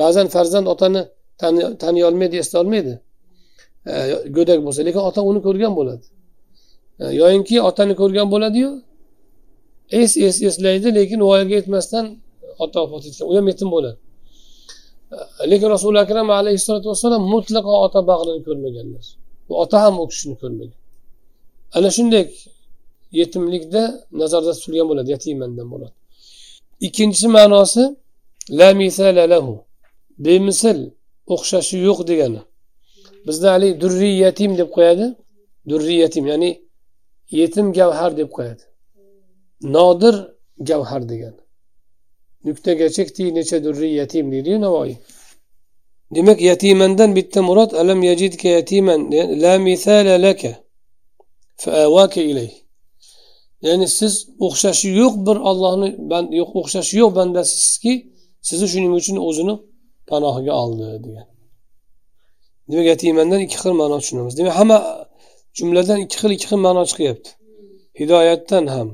Ba'zan 0.00 0.26
farzand 0.34 0.66
otani 0.74 1.00
taniy 1.82 2.04
olmaydi 2.08 2.36
eslolmaydi 2.42 2.94
go'dak 4.36 4.58
bo'lsa 4.66 4.80
lekin 4.86 5.02
ota 5.08 5.20
uni 5.30 5.40
ko'rgan 5.46 5.72
bo'ladi. 5.78 6.04
Yoyinki 7.20 7.56
otani 7.68 7.94
ko'rgan 8.00 8.28
bo'ladiyu 8.34 8.70
es 10.00 10.12
es 10.26 10.36
eslaydi 10.48 10.88
lekin 10.98 11.20
voyaga 11.28 11.54
yetmasdan 11.60 12.04
ota 12.64 12.78
vafot 12.82 13.02
etgan. 13.08 13.26
U 13.30 13.32
ham 13.38 13.46
yetim 13.52 13.68
bo'ladi. 13.76 13.98
Lekin 15.50 15.68
rasuli 15.76 15.98
akram 16.04 16.28
alayhissalotu 16.40 16.86
vassalom 16.92 17.22
mutlaqo 17.34 17.72
ota 17.86 18.00
bag'rini 18.10 18.40
ko'rmaganlar 18.48 19.04
ota 19.62 19.76
ham 19.84 19.94
u 20.02 20.04
kishini 20.10 20.36
ko'rmagan. 20.42 20.80
Ana 21.76 21.88
shunday 21.96 22.24
yetimlikda 23.20 23.82
nazarda 24.20 24.52
tutilgan 24.56 24.86
bo'ladi 24.90 25.08
yatimandan 25.14 25.66
bo'ladi. 25.72 25.94
Ikkinchisi 26.86 27.28
ma'nosi 27.36 27.82
la 28.58 28.68
misala 28.80 29.24
lahu. 29.32 29.54
Bemisl 30.24 30.78
o'xshashi 31.34 31.76
yo'q 31.88 31.98
degani. 32.10 32.40
Bizda 33.26 33.48
haligi 33.54 33.74
durriy 33.82 34.14
yatim 34.26 34.50
deb 34.60 34.68
qo'yadi. 34.76 35.06
Durriy 35.70 35.98
yatim 36.04 36.24
ya'ni 36.32 36.50
yetim 37.40 37.66
gavhar 37.78 38.10
deb 38.20 38.28
qo'yadi. 38.36 38.64
Nodir 39.74 40.16
gavhar 40.68 41.02
degani. 41.12 41.40
Nuqtaga 42.46 42.86
chekdi 42.96 43.24
necha 43.38 43.58
durriy 43.64 43.92
yatim 44.00 44.24
deydiyu 44.32 44.58
navoiy 44.66 44.94
demak 46.14 46.38
yatimandan 46.50 47.10
bitta 47.18 47.40
murod 47.48 47.70
alam 47.80 48.00
yajidka 48.10 48.48
yatiman 48.58 49.00
la 49.44 49.54
misala 49.66 50.14
laka 50.26 50.52
faawaka 51.62 52.20
ilayh 52.30 52.54
ya'ni 53.66 53.86
siz 53.98 54.14
o'xshashi 54.46 54.88
yo'q 55.00 55.14
bir 55.26 55.36
ollohni 55.50 55.88
yo'q 56.40 56.50
o'xshashi 56.60 56.94
yo'q 57.02 57.10
bandasizki 57.18 57.92
sizni 58.48 58.66
shuning 58.72 58.92
uchun 59.00 59.16
o'zini 59.28 59.54
panohiga 60.10 60.52
oldi 60.62 60.84
degan. 61.04 61.26
Demak 62.68 62.86
yatimandan 62.92 63.40
ikki 63.46 63.56
xil 63.62 63.72
ma'no 63.80 63.96
tushunamiz. 64.02 64.34
Demak 64.38 64.54
hamma 64.60 64.78
jumladan 65.58 65.98
ikki 66.04 66.16
xil 66.20 66.30
ikki 66.36 66.46
xil 66.50 66.60
ma'no 66.66 66.82
chiqyapti. 66.90 67.30
Hidoyatdan 68.00 68.64
ham 68.74 68.88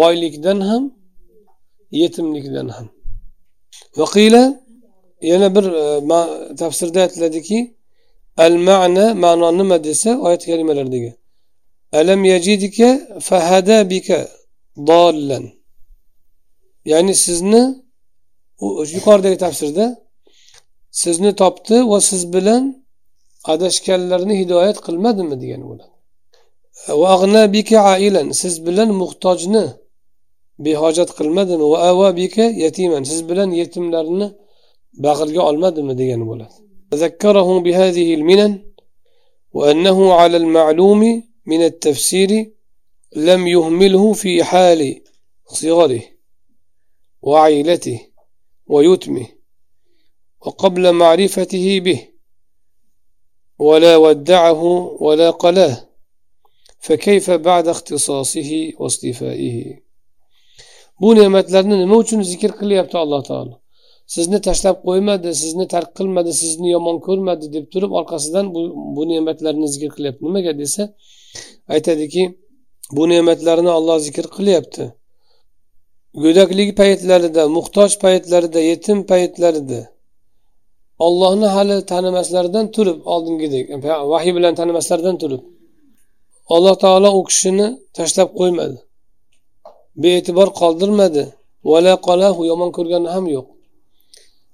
boylikdan 0.00 0.58
ham 0.68 0.82
yetimlikdan 1.90 2.68
ham. 2.68 2.88
Vaqila 3.96 4.60
yana 5.22 5.54
bir 5.56 5.64
e, 5.64 6.56
tafsirda 6.56 7.02
aytiladiki 7.02 7.74
al 8.36 8.54
ma'na 8.68 9.14
ma'no 9.14 9.58
nima 9.58 9.84
desa 9.84 10.10
oyat 10.26 10.46
kalimalardagi 10.46 11.14
alam 11.92 12.24
yajidika 12.24 12.88
fahada 13.20 13.90
bika 13.90 14.28
dollan 14.76 15.44
ya'ni 16.84 17.14
sizni 17.14 17.62
yuqoridagi 18.96 19.38
tafsirda 19.38 19.86
sizni 20.90 21.30
topdi 21.42 21.76
va 21.90 21.98
siz 22.00 22.22
bilan 22.34 22.62
adashganlarni 23.52 24.34
hidoyat 24.40 24.78
qilmadimi 24.86 25.36
degan 25.42 25.62
bo'ladi. 25.68 25.94
Siz 28.42 28.54
bilan 28.66 28.88
muhtojni 29.02 29.64
behojat 30.64 31.10
qilmadimi 31.18 31.66
va 31.72 31.78
ava 31.90 32.08
bika 32.20 32.44
yatiman 32.64 33.02
siz 33.10 33.20
bilan 33.28 33.50
yetimlarni 33.60 34.26
bag'riga 35.04 35.42
olmadimi 35.50 35.92
degani 36.00 36.26
bo'ladi 36.32 36.56
ذكره 36.94 37.48
بهذه 37.60 38.08
المنن 38.14 38.52
وأنه 39.52 39.98
على 40.14 40.36
المعلوم 40.36 41.02
من 41.46 41.60
التفسير 41.64 42.30
لم 43.16 43.46
يهمله 43.46 44.12
في 44.12 44.44
حال 44.44 44.80
صغره 45.46 46.02
وعيلته 47.22 48.00
ويتمه 48.66 49.26
وقبل 50.40 50.92
معرفته 50.92 51.80
به 51.80 52.00
ولا 53.58 53.96
ودعه 53.96 54.62
ولا 55.00 55.30
قلاه 55.30 55.88
فكيف 56.80 57.30
بعد 57.30 57.68
اختصاصه 57.68 58.72
واصطفائه 58.78 59.87
bu 61.00 61.08
ne'matlarni 61.18 61.76
nima 61.82 61.96
uchun 62.02 62.20
zikr 62.32 62.50
qilyapti 62.60 62.96
alloh 63.02 63.22
taolo? 63.30 63.54
Sizni 64.14 64.38
tashlab 64.46 64.76
qo'ymadi 64.86 65.30
sizni 65.42 65.66
tark 65.74 65.90
qilmadi 65.98 66.32
sizni 66.42 66.68
yomon 66.76 66.96
ko'rmadi 67.06 67.46
deb 67.54 67.64
turib 67.72 67.92
orqasidan 68.00 68.46
bu, 68.54 68.60
bu 68.96 69.02
ne'matlarni 69.10 69.66
zikr 69.74 69.90
qilyapti. 69.96 70.20
Nimaga 70.26 70.52
desa 70.62 70.82
aytadiki 71.74 72.22
bu 72.96 73.02
ne'matlarni 73.12 73.70
olloh 73.78 73.98
zikr 74.06 74.26
qilyapti. 74.36 74.84
Go'daklik 76.22 76.70
paytlarida 76.80 77.42
muhtoj 77.56 77.90
paytlarida 78.04 78.60
yetim 78.70 78.98
paytlarida 79.10 79.80
ollohni 81.06 81.48
hali 81.56 81.76
tanimaslaridan 81.92 82.66
turib 82.76 82.98
oldingidek 83.14 83.64
vahiy 84.12 84.32
bilan 84.38 84.54
tanimaslaridan 84.60 85.16
turib 85.22 85.42
alloh 86.54 86.74
taolo 86.84 87.08
u 87.18 87.20
kishini 87.28 87.68
tashlab 87.98 88.28
qo'ymadi. 88.40 88.78
Bee'tibor 90.02 90.48
qoldirmadi. 90.60 91.24
Yomon 92.50 92.70
ko'rgani 92.76 93.08
ham 93.14 93.24
yo'q. 93.36 93.46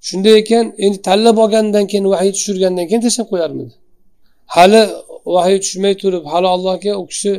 Shunday 0.07 0.35
ekan 0.43 0.67
endi 0.85 0.99
tanlab 1.09 1.37
olgandan 1.45 1.85
keyin 1.91 2.07
vahiy 2.15 2.33
tushirgandan 2.37 2.87
keyin 2.89 3.03
tashlab 3.07 3.29
qo'yarmidi? 3.33 3.73
Hali 4.57 4.83
vahiy 5.35 5.59
tushmay 5.65 5.95
turib 6.03 6.25
hali 6.33 6.49
allohga 6.55 6.93
u 7.03 7.05
kishi 7.11 7.33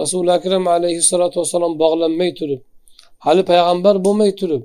rasuli 0.00 0.30
akram 0.38 0.64
alayhissalotu 0.76 1.36
vassalom 1.40 1.72
bog'lanmay 1.82 2.30
turib 2.40 2.60
hali 3.26 3.42
payg'ambar 3.50 3.94
bo'lmay 4.06 4.32
turib 4.40 4.62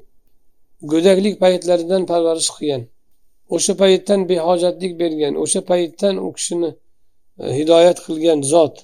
go'daklik 0.91 1.35
paytlaridan 1.43 2.01
parvarish 2.11 2.49
qilgan 2.55 2.83
o'sha 3.55 3.73
paytdan 3.81 4.19
behojatlik 4.31 4.93
bergan 5.01 5.33
o'sha 5.43 5.61
paytdan 5.71 6.15
u 6.25 6.27
kishini 6.37 6.71
e, 7.41 7.45
hidoyat 7.57 7.97
qilgan 8.05 8.39
zot 8.53 8.75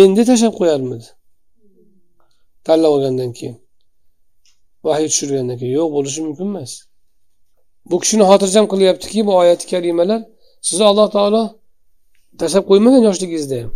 endi 0.00 0.22
tashlab 0.30 0.54
qo'yarmidi? 0.60 1.06
Tanlab 2.66 2.90
olgandan 2.96 3.32
keyin. 3.38 3.56
Vahiy 4.84 5.08
tushirgandan 5.12 5.56
keyin. 5.60 5.74
Yo'q 5.80 5.88
bo'lishi 5.96 6.20
mumkin 6.26 6.46
emas. 6.52 6.72
Bu 7.90 7.96
kishini 8.02 8.24
xotirjam 8.30 8.66
qilyaptiki 8.72 9.20
bu 9.26 9.32
oyati 9.42 9.64
karimalar. 9.72 10.20
Sizni 10.68 10.84
alloh 10.90 11.08
taolo 11.16 11.42
tashlab 12.40 12.64
qo'ymagan 12.70 13.02
yoshligingizda 13.08 13.56
ham. 13.62 13.70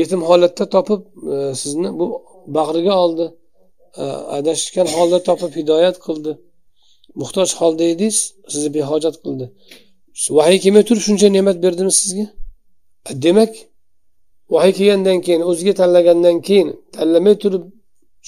Yetim 0.00 0.20
holatda 0.28 0.64
topib 0.74 1.00
e, 1.32 1.34
sizni 1.62 1.88
bu 1.98 2.06
bag'riga 2.56 2.94
oldi. 3.04 3.26
E, 4.02 4.04
adashgan 4.38 4.88
holda 4.96 5.18
topib 5.28 5.52
hidoyat 5.60 5.96
qildi. 6.06 6.32
Muhtoj 7.20 7.48
holda 7.60 7.84
edingiz 7.92 8.18
sizni 8.52 8.70
behojat 8.78 9.16
qildi. 9.24 9.46
Vahiy 10.38 10.58
kelmay 10.64 10.84
turib 10.88 11.02
shuncha 11.08 11.28
ne'mat 11.36 11.56
berdimi 11.64 11.92
sizga? 12.00 12.26
E, 13.10 13.12
demak 13.24 13.52
vahiy 14.54 14.72
kelgandan 14.78 15.18
keyin 15.26 15.42
o'ziga 15.50 15.72
tanlagandan 15.80 16.36
keyin 16.46 16.68
tanlamay 16.96 17.34
turib 17.42 17.64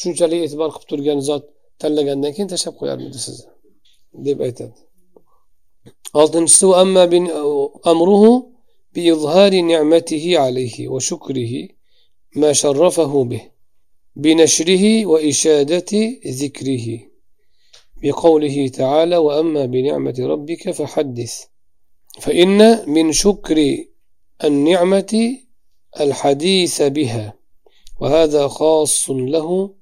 shunchalik 0.00 0.40
e'tibor 0.46 0.68
qilib 0.74 0.86
turgan 0.90 1.18
zot 1.28 1.44
tanlagandan 1.80 2.32
keyin 2.36 2.48
tashlab 2.52 2.74
qo'yarmidi 2.80 3.18
sizni? 3.26 3.50
deb 4.26 4.38
aytadi. 4.46 4.76
Oltinchisi 6.20 6.66
نعمته 9.72 10.38
عليه 10.38 10.88
ما 12.36 12.52
شرفه 12.52 13.24
به 13.24 13.42
بنشره 14.16 15.06
وإشادة 15.06 15.92
ذكره 16.26 16.86
بقوله 18.02 18.68
تعالى 18.68 19.16
وأما 19.16 19.66
بنعمة 19.66 20.14
ربك 20.20 20.70
فحدث 20.70 21.44
فإن 22.20 22.90
من 22.90 23.12
شكر 23.12 23.84
النعمة 24.44 25.38
الحديث 26.00 26.82
بها 26.82 27.34
وهذا 28.00 28.48
خاص 28.48 29.10
له 29.10 29.74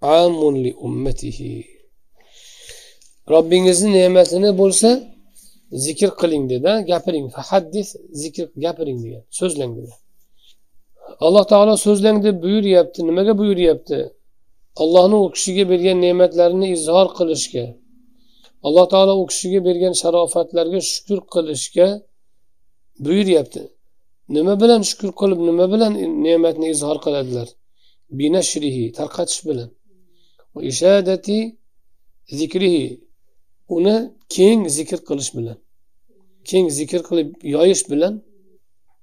amun 0.00 0.54
li 0.64 0.72
ummatihi. 0.86 1.54
Robbingizni 3.32 3.90
ne'matini 3.98 4.50
bo'lsa 4.60 4.90
zikr 5.84 6.10
qiling 6.20 6.44
dedi 6.52 6.72
gapiring. 6.90 7.26
Fahaddis 7.36 7.88
zikr 8.22 8.46
gapiring 8.64 8.98
degan 9.04 9.22
so'zlang 9.38 9.72
degan 9.78 10.00
alloh 11.26 11.44
taolo 11.52 11.74
so'zlang 11.86 12.18
deb 12.24 12.36
buyuryapti. 12.44 13.00
Nimaga 13.08 13.32
buyuryapti? 13.40 13.98
Allohni 14.82 15.16
u 15.24 15.26
kishiga 15.34 15.64
bergan 15.72 15.98
ne'matlarini 16.04 16.68
izhor 16.76 17.06
qilishga 17.18 17.64
alloh 18.66 18.86
taolo 18.92 19.12
u 19.22 19.24
kishiga 19.30 19.60
bergan 19.68 19.94
sharofatlarga 20.00 20.80
shukur 20.92 21.20
qilishga 21.34 21.88
buyuryapti. 23.04 23.62
Nima 24.36 24.54
bilan 24.62 24.82
shukur 24.90 25.10
qilib 25.20 25.40
nima 25.48 25.66
bilan 25.72 25.92
ne'matni 26.26 26.66
izhor 26.74 26.96
qiladilar? 27.04 27.48
Binashrihi 28.18 28.84
tarqatish 28.98 29.40
bilan. 29.48 29.68
Ishadati 30.70 31.38
zikrihi. 32.38 32.86
Uni 33.76 33.94
keng 34.34 34.60
zikr 34.76 34.98
qilish 35.08 35.30
bilan 35.36 35.58
keng 36.48 36.66
zikr 36.78 37.00
qilib 37.08 37.28
yoyish 37.54 37.84
bilan 37.90 38.14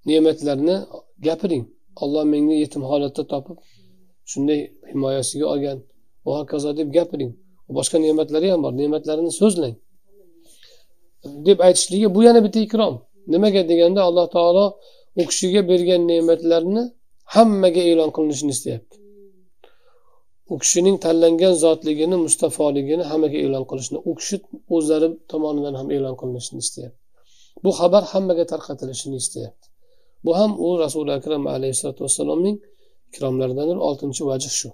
ne'matlarni 0.08 0.76
gapiring. 1.26 1.66
Olloh 2.04 2.24
menga 2.34 2.56
yetim 2.64 2.84
holatda 2.90 3.24
topib 3.32 3.58
shunday 4.32 4.60
himoyasiga 4.92 5.46
olgan 5.54 5.78
va 6.26 6.32
hokazo 6.40 6.70
deb 6.80 6.90
gapiring. 6.98 7.32
Boshqa 7.78 7.98
ne'matlari 8.06 8.48
ham 8.54 8.62
bor 8.66 8.74
ne'matlarini 8.82 9.32
so'zlang. 9.40 9.76
Deb 11.48 11.58
aytishligi 11.68 12.08
bu 12.16 12.20
yana 12.28 12.40
bitta 12.46 12.60
ikrom. 12.68 12.96
Nimaga 13.34 13.62
deganda 13.72 14.02
alloh 14.08 14.28
taolo 14.36 14.66
u 15.20 15.24
kishiga 15.30 15.62
bergan 15.70 16.02
ne'matlarni 16.12 16.84
hammaga 17.36 17.82
e'lon 17.92 18.10
qilinishini 18.16 18.52
istayapti 18.56 18.97
u 20.54 20.56
kishining 20.62 20.98
tanlangan 21.06 21.54
zotligini 21.64 22.18
mustafoligini 22.26 23.04
hammaga 23.12 23.38
e'lon 23.46 23.66
qilishni 23.70 23.98
u 24.10 24.12
kishi 24.20 24.38
o'zlari 24.76 25.08
tomonidan 25.32 25.76
ham 25.80 25.88
e'lon 25.96 26.16
qilinishini 26.22 26.60
istayapti 26.66 27.02
bu 27.64 27.70
xabar 27.80 28.04
hammaga 28.12 28.44
tarqatilishini 28.52 29.16
istayapti 29.24 29.66
bu 30.26 30.32
ham 30.40 30.52
u 30.66 30.68
rasuli 30.84 31.12
akram 31.20 31.44
alayhissalotu 31.56 32.02
vassalomning 32.06 32.58
ikromlaridan 33.10 33.80
oltinchi 33.88 34.24
vajh 34.30 34.48
shu. 34.60 34.70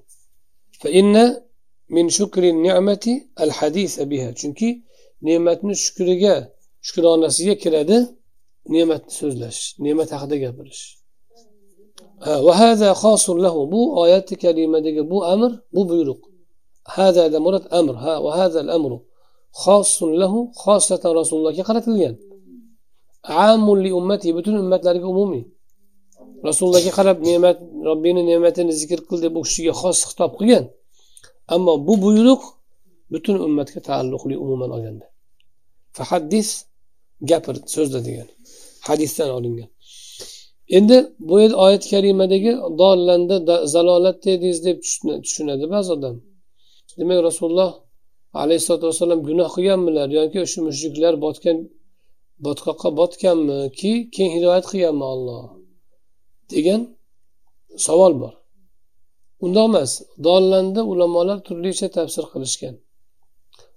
Min 1.96 2.08
shukri 2.18 2.50
ni'mati 2.66 3.14
al 3.44 3.52
biha. 4.12 4.30
Chunki 4.40 4.70
ne'matni 5.28 5.74
shukriga 5.84 6.36
shukronasiga 6.88 7.56
kiradi 7.64 7.98
ne'matni 8.74 9.12
so'zlash 9.20 9.60
ne'mat 9.86 10.10
haqida 10.16 10.36
gapirish 10.44 10.84
va 10.86 11.02
hada 11.02 11.02
xosun 11.84 12.10
lahu 12.10 12.13
bu 13.74 13.82
oyati 14.02 14.36
kalimadagi 14.44 15.02
bu 15.12 15.18
amr 15.34 15.52
bu 15.76 15.82
buyruq 15.90 16.22
hazada 16.96 17.38
murad 17.46 17.66
amr 17.80 17.96
ha 18.04 18.14
va 18.24 18.32
hazal 18.40 18.68
amru 18.78 18.98
xosun 19.64 20.12
lahu 20.22 20.40
xosatan 20.64 21.12
rasulullohga 21.20 21.64
qaratilgan 21.70 22.16
amun 23.50 23.78
li 23.86 23.92
ummati 24.00 24.28
butun 24.38 24.56
ummatlarga 24.64 25.08
umumiy 25.14 25.44
rasulullohga 26.48 26.92
qarab 26.98 27.18
ne'mat 27.30 27.58
robbini 27.88 28.22
ne'matini 28.30 28.74
zikr 28.82 29.00
qil 29.08 29.20
deb 29.26 29.34
u 29.40 29.42
kishiga 29.48 29.74
xos 29.82 30.00
xitob 30.10 30.32
qilgan 30.40 30.66
ammo 31.56 31.74
bu 31.88 31.94
buyruq 32.04 32.42
butun 33.14 33.36
ummatga 33.48 33.80
taalluqli 33.88 34.36
umuman 34.44 34.70
olganda 34.76 35.06
fahaddis 35.98 36.50
gapir 37.30 37.56
so'zla 37.74 38.00
degan 38.08 38.28
hadisdan 38.88 39.30
olingan 39.38 39.70
endi 40.70 40.98
bu 41.20 41.34
oyat 41.34 41.90
karimadagi 41.90 42.52
dollanda 42.82 43.68
zalolatda 43.74 44.30
edingiz 44.36 44.66
deb 44.66 44.78
tushunadi 45.24 45.66
ba'zi 45.74 45.92
odam. 45.98 46.16
Demak 46.98 47.20
rasululloh 47.30 47.72
alayhissalotu 48.42 48.86
vassalom 48.90 49.20
gunoh 49.28 49.50
qilganmilar 49.56 50.08
yoki 50.20 50.38
o'sha 50.46 50.60
mushriklar 50.68 51.14
botgan 51.26 51.58
botqoqqa 52.46 52.90
botganmiki 53.00 53.92
keyin 54.14 54.32
hidoyat 54.36 54.66
qilganmi 54.72 55.06
olloh 55.14 55.44
degan 56.52 56.82
savol 57.86 58.14
bor. 58.22 58.34
Undoq 59.46 59.66
emas 59.72 59.92
dollanda 60.28 60.82
ulamolar 60.92 61.38
turlicha 61.48 61.88
tafsir 61.98 62.26
qilishgan. 62.34 62.76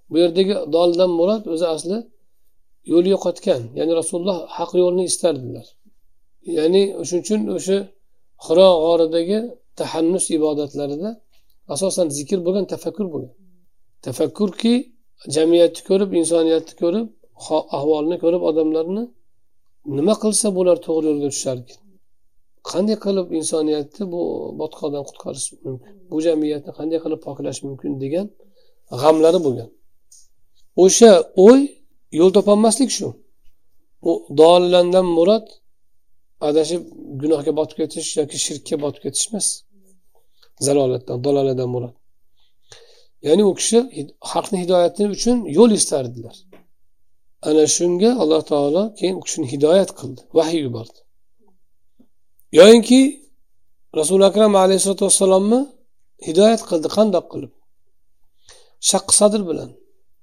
Bu 0.09 0.15
yerdagi 0.23 0.55
doldan 0.75 1.11
murod 1.19 1.43
o'zi 1.53 1.67
asli 1.75 1.97
yo'l 2.91 3.05
yo'qotgan 3.13 3.61
ya'ni 3.77 3.93
rasululloh 3.99 4.37
haq 4.57 4.71
yo'lni 4.81 5.03
istardilar. 5.11 5.67
Ya'ni 6.57 6.81
shuning 7.07 7.23
uchun 7.23 7.41
o'sha 7.57 7.77
xiro 8.45 8.67
g'oridagi 8.85 9.39
tahannus 9.79 10.25
ibodatlarida 10.37 11.09
asosan 11.73 12.07
zikr 12.17 12.39
bo'lgan 12.45 12.65
tafakkur 12.73 13.07
bo'lgan. 13.13 13.33
Tafakkurki 14.05 14.73
jamiyatni 15.35 15.81
ko'rib 15.89 16.09
insoniyatni 16.21 16.73
ko'rib 16.81 17.07
ahvolni 17.77 18.15
ko'rib 18.23 18.41
odamlarni 18.49 19.03
nima 19.97 20.13
qilsa 20.23 20.47
bular 20.57 20.77
to'g'ri 20.87 21.05
yo'lga 21.11 21.29
tusharkan 21.35 21.79
qanday 22.69 22.97
qilib 23.05 23.27
insoniyatni 23.39 24.03
bu 24.13 24.21
botqoqdan 24.59 25.03
qutqarish 25.09 25.47
mumkin 25.65 25.93
bu 26.11 26.17
jamiyatni 26.27 26.71
qanday 26.79 26.99
qilib 27.03 27.21
poklash 27.27 27.59
mumkin 27.67 27.91
degan 28.03 28.25
g'amlari 29.01 29.39
bo'lgan. 29.45 29.69
O'sha 30.83 31.11
o'y 31.45 31.61
yo'l 32.19 32.31
topolmaslik 32.37 32.89
shu. 32.97 33.07
U 34.09 34.11
dollandan 34.39 35.07
murod 35.17 35.45
adashib 36.47 36.81
gunohga 37.21 37.51
botib 37.59 37.77
ketish 37.81 38.09
yoki 38.19 38.37
shirkka 38.45 38.75
botib 38.83 39.01
ketish 39.05 39.25
emas. 39.29 39.47
Zalolatdan 40.65 41.17
dalolatdan 41.25 41.69
bo'ladi. 41.75 41.97
Ya'ni 43.27 43.43
u 43.49 43.53
kishi 43.59 43.77
haqni 44.31 44.57
hidoyati 44.63 45.03
uchun 45.15 45.37
yo'l 45.57 45.71
istardilar. 45.79 46.35
Ana 47.47 47.63
shunga 47.77 48.11
alloh 48.21 48.41
taolo 48.51 48.83
keyin 48.99 49.15
u 49.19 49.21
kishini 49.25 49.47
hidoyat 49.53 49.91
qildi 49.99 50.21
vahiy 50.37 50.61
yubordi. 50.65 50.99
Yoyinki 52.59 53.01
rasuli 53.99 54.23
akram 54.29 54.53
alayhisalotu 54.63 55.03
vassalomni 55.07 55.59
hidoyat 56.27 56.61
qildi 56.69 56.87
qandoq 56.97 57.25
qilib? 57.33 57.53
Shaqqi 58.89 59.13
sadr 59.19 59.41
bilan 59.49 59.69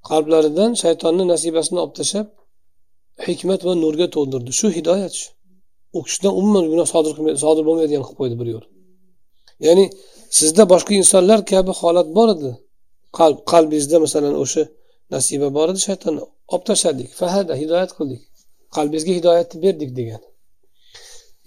qalblaridan 0.09 0.71
shaytonni 0.83 1.25
nasibasini 1.33 1.79
olib 1.85 1.95
tashlab 2.01 2.29
hikmat 3.27 3.61
va 3.67 3.73
nurga 3.85 4.07
to'ldirdi. 4.17 4.51
Shu 4.59 4.67
hidoyat 4.79 5.15
shu. 5.21 5.29
U 5.97 5.99
kishidan 6.07 6.33
umuman 6.41 6.65
gunoh 6.73 6.87
sodir 6.95 7.13
sodir 7.45 7.63
bo'lmaydigan 7.69 8.03
qilib 8.07 8.19
qo'ydi 8.21 8.37
bir 8.41 8.49
yo'l. 8.55 8.65
Ya'ni 9.67 9.85
sizda 10.39 10.63
boshqa 10.73 10.93
insonlar 11.01 11.39
kabi 11.53 11.73
holat 11.81 12.09
bor 12.17 12.29
edi. 12.35 12.51
Qalb 13.19 13.39
qalbingizda 13.53 13.97
masalan 14.05 14.35
o'sha 14.43 14.63
nasiba 15.15 15.49
bor 15.57 15.67
edi 15.73 15.81
shaytonni 15.89 16.23
olib 16.53 16.65
tashladik. 16.71 17.09
Fahada 17.21 17.55
hidoyat 17.63 17.91
qildik. 17.99 18.21
Qalbingizga 18.77 19.13
hidoyatni 19.19 19.57
berdik 19.65 19.91
degan. 19.99 20.23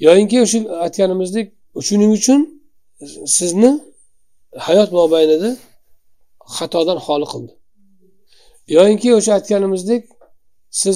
Yoyinki 0.05 0.37
o'sha 0.45 0.59
aytganimizdek 0.85 1.47
shuning 1.87 2.11
uchun 2.19 2.39
sizni 3.37 3.71
hayot 4.67 4.89
mobaynida 4.99 5.51
xatodan 6.57 6.99
xoli 7.05 7.27
qildi. 7.33 7.53
Yoyinki 8.75 9.09
o'sha 9.17 9.31
aytganimizdek 9.37 10.03
siz 10.81 10.95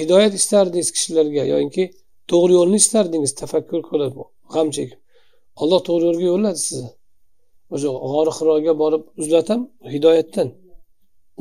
hidoyat 0.00 0.32
istardingiz 0.40 0.88
kishilarga. 0.96 1.42
Yoyinki 1.52 1.84
to'g'ri 2.30 2.52
yo'lni 2.58 2.76
istardingiz 2.82 3.32
tafakkur 3.42 3.80
qilib 3.90 4.14
g'am 4.54 4.68
chekib. 4.76 5.00
Alloh 5.62 5.80
to'g'ri 5.88 6.04
yo'lga 6.08 6.26
yo'lladi 6.32 6.60
sizni. 6.68 6.90
O'sha 7.74 7.88
g'ori 8.12 8.32
xiroga 8.38 8.72
borib 8.82 9.02
uzlatam 9.20 9.60
hidoyatdan. 9.94 10.48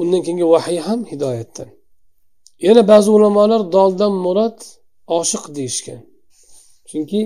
Undan 0.02 0.22
keyingi 0.26 0.46
vahiy 0.54 0.80
ham 0.88 1.00
hidoyatdan. 1.12 1.70
Yana 2.66 2.84
ba'zi 2.92 3.10
ulamolar 3.18 3.62
doldan 3.76 4.14
murod 4.26 4.58
oshiq 5.20 5.44
deyishgan. 5.58 6.02
Chunki 6.90 7.22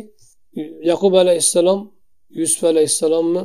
yaqub 0.91 1.13
alayhissalom 1.23 1.79
yusuf 2.39 2.61
alayhissalomni 2.71 3.43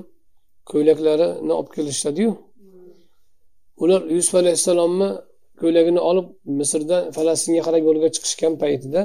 ko'ylaklarini 0.70 1.52
olib 1.58 1.70
kelishadiyu. 1.76 2.32
Ular 3.82 4.00
yusuf 4.16 4.34
alayhissalomni 4.42 5.08
ko'ylagini 5.60 6.00
olib 6.10 6.26
misrdan 6.58 7.02
falastinga 7.16 7.62
qarab 7.66 7.82
yo'lga 7.88 8.08
chiqishgan 8.14 8.52
paytida 8.62 9.02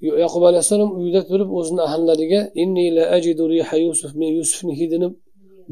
yaqub 0.00 0.42
alayhissalom 0.48 0.90
uyda 1.00 1.20
turib 1.30 1.50
o'zini 1.58 1.82
ahillariga 1.88 2.40
yusuf 3.86 4.10
men 4.20 4.30
yusufni 4.40 4.74
hidini 4.80 5.08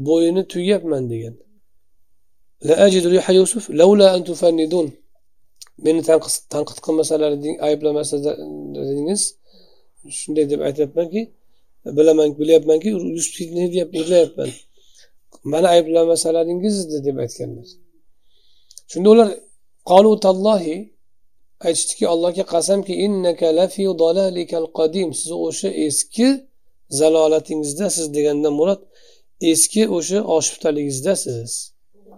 bo'yini 0.07 0.41
tuyyapman 0.51 1.03
degan. 1.13 1.35
Yusuf 3.39 3.63
meni 5.85 6.01
tanqid 6.53 6.77
qilmasalar 6.85 7.31
ayblamasalaringiz 7.67 9.21
shunday 10.19 10.45
deb 10.51 10.61
aytyapmanki 10.67 11.21
bilaman 11.97 12.29
bilyapmanki 12.39 12.89
yusufni 13.15 13.61
hidlayapman. 13.99 14.49
Mani 15.51 15.67
ayblamasalaringiz 15.75 16.75
deb 17.05 17.17
aytganlar. 17.23 17.67
Shunda 18.91 19.09
ular 19.13 19.29
qolu 19.91 20.11
tallohi 20.25 20.77
aytishdiki 21.65 22.05
allohga 22.13 22.43
qasamki 22.53 22.93
innaka 23.05 23.47
lafi 23.59 23.83
qadim. 24.79 25.09
Siz 25.19 25.31
o'sha 25.47 25.69
eski 25.85 26.27
zalolatingizdasiz 26.99 28.05
degandan 28.15 28.53
murod 28.59 28.81
eski 29.51 29.83
o'sha 29.97 30.19
oshuftalinggizdasiz 30.35 31.51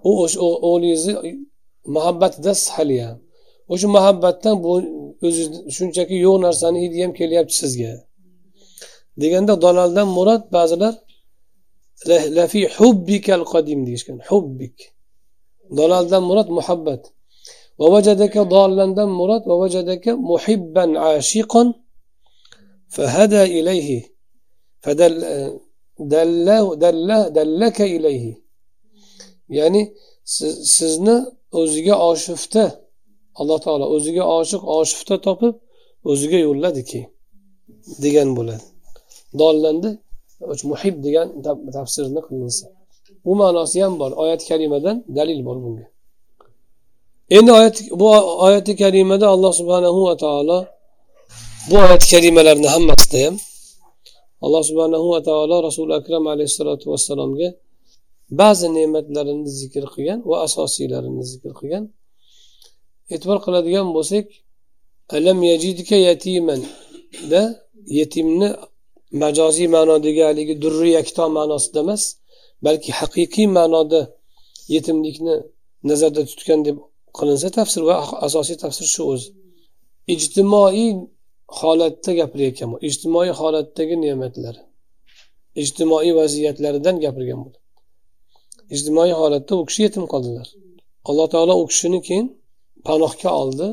u 0.10 0.12
o'sha 0.24 0.40
o'g'lingizni 0.70 1.14
muhabbatidasiz 1.96 2.68
haliyam 2.76 3.18
o'sha 3.74 3.88
muhabbatdan 3.98 4.56
bu 4.64 4.72
o'zi 5.28 5.44
shunchaki 5.76 6.16
yo'q 6.26 6.38
narsani 6.46 6.78
hidi 6.84 6.98
ham 7.04 7.14
kelyapti 7.20 7.56
sizga. 7.62 7.94
Deganda 9.22 9.54
daloldan 9.66 10.08
murod 10.18 10.44
ba'zilar 10.56 10.94
lafi 12.38 12.62
hubbikal 12.78 13.44
qadim 13.54 13.80
deyishgan. 13.88 14.20
Hubbik. 14.30 14.78
Daloldan 15.78 16.24
murod 16.30 16.50
muhabbat. 16.58 17.02
vavajadaka 17.82 18.42
dollandan 18.56 19.10
murod 19.20 19.44
vavajadaka 19.52 20.12
muhibban 20.32 20.90
ashiqon 21.12 21.68
fahada 22.96 23.42
ilayhi 23.60 24.00
dallaka 27.38 27.86
ilayhi 27.98 28.34
ya'ni 29.58 29.82
sizni 30.78 31.16
o'ziga 31.62 31.96
oshifta 32.10 32.64
alloh 33.40 33.60
taolo 33.66 33.86
o'ziga 33.96 34.24
oshiq 34.40 34.64
oshifta 34.78 35.16
topib 35.28 35.54
o'ziga 36.12 36.40
yo'lladiki 36.48 37.02
degan 38.04 38.30
bo'ladi. 38.38 38.66
Dollandi 39.42 39.90
muhib 40.72 40.96
degan 41.06 41.28
tafsirni 41.78 42.22
qilinsa 42.28 42.66
u 43.30 43.32
ma'nosi 43.42 43.78
ham 43.84 43.94
bor. 44.02 44.12
Oyat 44.24 44.42
kalimadan 44.50 44.98
dalil 45.18 45.40
bor 45.48 45.58
bunga. 45.64 45.86
Endi 47.38 47.52
oyat 47.60 47.78
bu 48.00 48.08
oyati 48.46 48.74
karimada 48.82 49.28
alloh 49.34 49.54
subhanahu 49.60 50.00
va 50.08 50.16
taolo 50.24 50.58
bu 51.70 51.76
oyat 51.86 52.04
karimalarni 52.12 52.68
hammasida 52.76 53.18
ham 53.26 53.36
alloh 54.46 54.64
subhanahu 54.70 55.08
va 55.14 55.22
taolo 55.30 55.56
rasuli 55.68 55.94
akram 56.00 56.24
alayhissalotu 56.34 56.86
vassalomga 56.92 57.50
ba'zi 58.40 58.68
ne'matlarini 58.78 59.48
zikr 59.60 59.84
qilgan 59.94 60.20
va 60.30 60.36
asosiylarini 60.48 61.24
zikr 61.32 61.52
qilgan. 61.60 61.84
E'tibor 63.14 63.40
qiladigan 63.46 63.88
bo'lsak 63.98 64.26
alam 65.18 65.38
yajidka 65.52 65.98
yatiman 66.10 66.62
da 67.32 67.42
yetimni 68.00 68.50
majoziy 69.22 69.68
ma'nodagi 69.76 70.22
haligi 70.30 70.56
durri 70.64 70.90
yakto 70.98 71.24
ma'nosida 71.38 71.80
emas 71.86 72.04
balki 72.66 72.90
haqiqiy 73.00 73.48
ma'noda 73.58 74.02
yetimlikni 74.74 75.36
nazarda 75.90 76.22
tutgan 76.32 76.60
deb 76.68 76.78
qilinsa 77.18 77.50
tafsir 77.58 77.82
va 77.90 77.96
asosiy 78.28 78.58
tafsir 78.64 78.88
shu 78.94 79.02
o'zi. 79.14 79.30
Ijtimoiy 80.14 80.90
holatda 81.60 82.12
gapirayotgan 82.20 82.68
bu 82.74 82.78
ijtimoiy 82.90 83.32
holatdagi 83.40 83.96
ne'matlar. 84.04 84.56
Ijtimoiy 85.62 86.12
vaziyatlaridan 86.20 86.96
gapirgan 87.06 87.40
bu 87.46 87.50
ijtimoiy 88.76 89.14
holatda 89.22 89.54
u 89.62 89.66
kishi 89.70 89.82
yetim 89.88 90.06
qoldilar. 90.14 90.48
Alloh 91.10 91.28
taolo 91.34 91.54
u 91.62 91.66
kishini 91.72 92.00
keyin 92.08 92.28
panohga 92.88 93.32
oldi. 93.42 93.68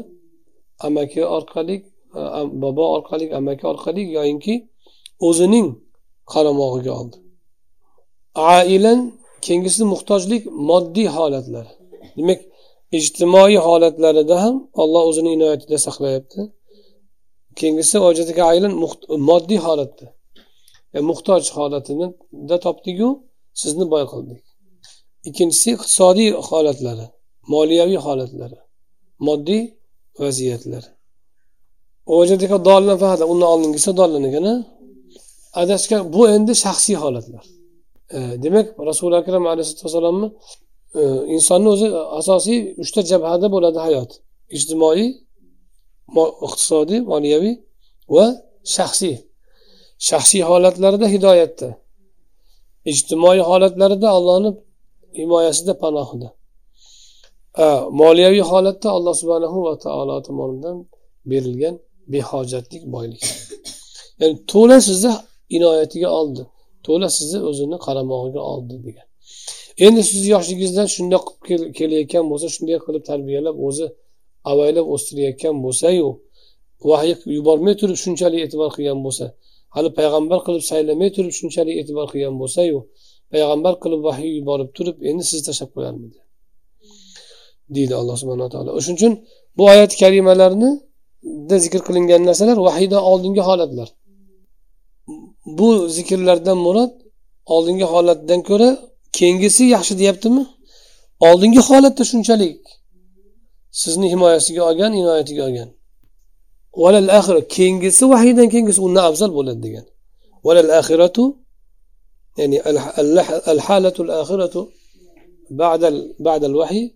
Amaki 0.86 1.20
orqali 1.36 1.76
e, 2.20 2.20
bobo 2.62 2.84
orqali 2.96 3.26
amaki 3.38 3.64
orqali 3.72 4.02
yoyinki 4.16 4.54
o'zining 5.28 5.68
qaramog'iga 6.32 6.92
oldi. 7.00 7.16
Ailan 8.56 9.00
keyingisi 9.44 9.82
muhtojlik 9.92 10.42
moddiy 10.70 11.08
holatlar. 11.16 11.66
Demak 12.16 12.40
ijtimoiy 12.92 13.56
holatlarida 13.56 14.42
ham 14.42 14.56
olloh 14.82 15.02
o'zini 15.08 15.32
inoyatida 15.32 15.78
saqlayapti. 15.78 16.40
Keyingisi 17.58 17.96
aylan 18.50 18.72
moddiy 19.30 19.60
holatda. 19.66 20.06
E, 20.94 21.00
muhtoj 21.00 21.42
holatida 21.56 22.56
topdiku 22.66 23.08
sizni 23.60 23.90
boy 23.90 24.04
qildik. 24.12 24.42
Ikkinchisi 25.28 25.70
iqtisodiy 25.76 26.30
holatlari 26.48 27.06
moliyaviy 27.52 28.00
holatlari 28.06 28.58
moddiy 29.18 29.62
vaziyatlar. 30.20 30.84
Undan 33.32 33.48
oldingisi 33.54 33.96
dollan 33.96 34.24
adashgan 35.62 36.12
bu 36.14 36.28
endi 36.28 36.52
shaxsiy 36.64 36.96
holatlar. 37.04 37.44
E, 38.16 38.18
demak 38.42 38.66
rasuli 38.88 39.16
akram 39.16 39.44
alayhisalotu 39.46 40.26
insonni 41.34 41.68
o'zi 41.74 41.86
asosiy 42.20 42.58
uchta 42.82 43.00
jabhada 43.10 43.46
bo'ladi 43.54 43.78
hayot. 43.86 44.10
Ijtimoiy 44.56 45.04
iqtisodiy 46.46 47.00
moliyaviy 47.12 47.54
va 48.14 48.26
shaxsiy. 48.74 49.16
Shaxsiy 50.08 50.42
holatlarida 50.50 51.06
hidoyatda. 51.14 51.68
Ijtimoiy 52.92 53.40
holatlarida 53.50 54.08
allohni 54.16 54.50
himoyasida 55.18 55.72
panohida. 55.82 56.28
Moliyaviy 58.00 58.44
holatda 58.50 58.88
alloh 58.96 59.14
subhanahu 59.20 59.58
va 59.66 59.74
taolo 59.84 60.14
tomonidan 60.28 60.76
berilgan 61.30 61.74
behojatlik 62.12 62.82
boylik. 62.94 63.22
Ya'ni 64.20 64.36
to'la 64.52 64.78
sizni 64.88 65.12
inoyatiga 65.56 66.08
oldi 66.20 66.42
to'la 66.86 67.08
sizni 67.18 67.38
o'zini 67.48 67.76
qaramog'iga 67.86 68.42
oldi 68.52 68.74
degan. 68.86 69.06
Endi 69.84 70.02
sizni 70.08 70.28
yoshligingizdan 70.34 70.88
shundoq 70.94 71.24
qilib 71.46 71.70
kelayotgan 71.78 72.24
bo'lsa 72.30 72.46
shunday 72.54 72.78
qilib 72.86 73.02
tarbiyalab 73.10 73.56
o'zi 73.68 73.86
avaylab 74.52 74.86
o'stirayotgan 74.94 75.54
bo'lsayu 75.64 76.08
vahiy 76.90 77.14
yubormay 77.36 77.74
turib 77.80 77.98
shunchalik 78.04 78.40
e'tibor 78.46 78.70
qilgan 78.76 79.00
bo'lsa 79.06 79.26
hali 79.74 79.88
payg'ambar 79.98 80.38
qilib 80.46 80.64
saylamay 80.70 81.10
turib 81.16 81.32
shunchalik 81.38 81.74
e'tibor 81.80 82.06
qilgan 82.12 82.34
bo'lsayu 82.42 82.78
payg'ambar 83.32 83.74
qilib 83.82 84.00
vahiy 84.08 84.30
yuborib 84.38 84.68
turib 84.76 84.96
endi 85.10 85.22
sizni 85.30 85.42
tashlab 85.48 85.70
qo'yarmidi? 85.76 86.18
Deydi 87.74 87.94
alloh 88.00 88.16
subhanaa 88.22 88.50
taolo. 88.54 88.70
O'shaning 88.78 88.98
uchun 89.00 89.14
bu 89.56 89.62
oyat 89.72 89.92
karimalarni 90.02 90.70
zikr 91.64 91.80
qilingan 91.88 92.22
narsalar 92.28 92.58
vahiydan 92.68 93.02
oldingi 93.10 93.42
holatlar. 93.48 93.88
Bu 95.58 95.68
zikrlardan 95.96 96.58
murod 96.66 96.92
oldingi 97.54 97.86
holatdan 97.92 98.40
ko'ra 98.48 98.70
keyingisi 99.18 99.64
yaxshi 99.74 99.94
deyaptimi? 100.00 100.42
Oldingi 101.28 101.60
holatda 101.68 102.04
shunchalik 102.10 102.60
sizni 103.80 104.06
himoyasiga 104.12 104.62
olgan 104.68 104.92
inoyatiga 105.00 105.42
olgan. 105.48 105.68
Valal 106.82 107.08
axira 107.18 107.40
keyingisi 107.54 108.04
vahiydan 108.12 108.48
keyingisi 108.52 108.80
undan 108.86 109.04
afzal 109.10 109.30
bo'ladi 109.38 109.60
degan. 109.66 109.86
Valal 110.46 110.70
axiratu 110.80 111.24
ya'ni 112.40 112.58
al 113.52 113.60
halatul 113.66 114.10
axiratu 114.20 114.60
ba'dal 115.60 115.96
ba'dal 116.26 116.54
vahiy 116.60 116.86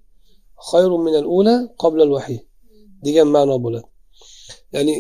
khayrun 0.71 1.01
min 1.07 1.15
al 1.21 1.27
ula 1.39 1.55
qabla 1.83 2.03
al 2.09 2.13
vahiy 2.17 2.41
degan 3.07 3.29
ma'no 3.37 3.57
bo'ladi. 3.65 3.89
Ya'ni 4.75 4.95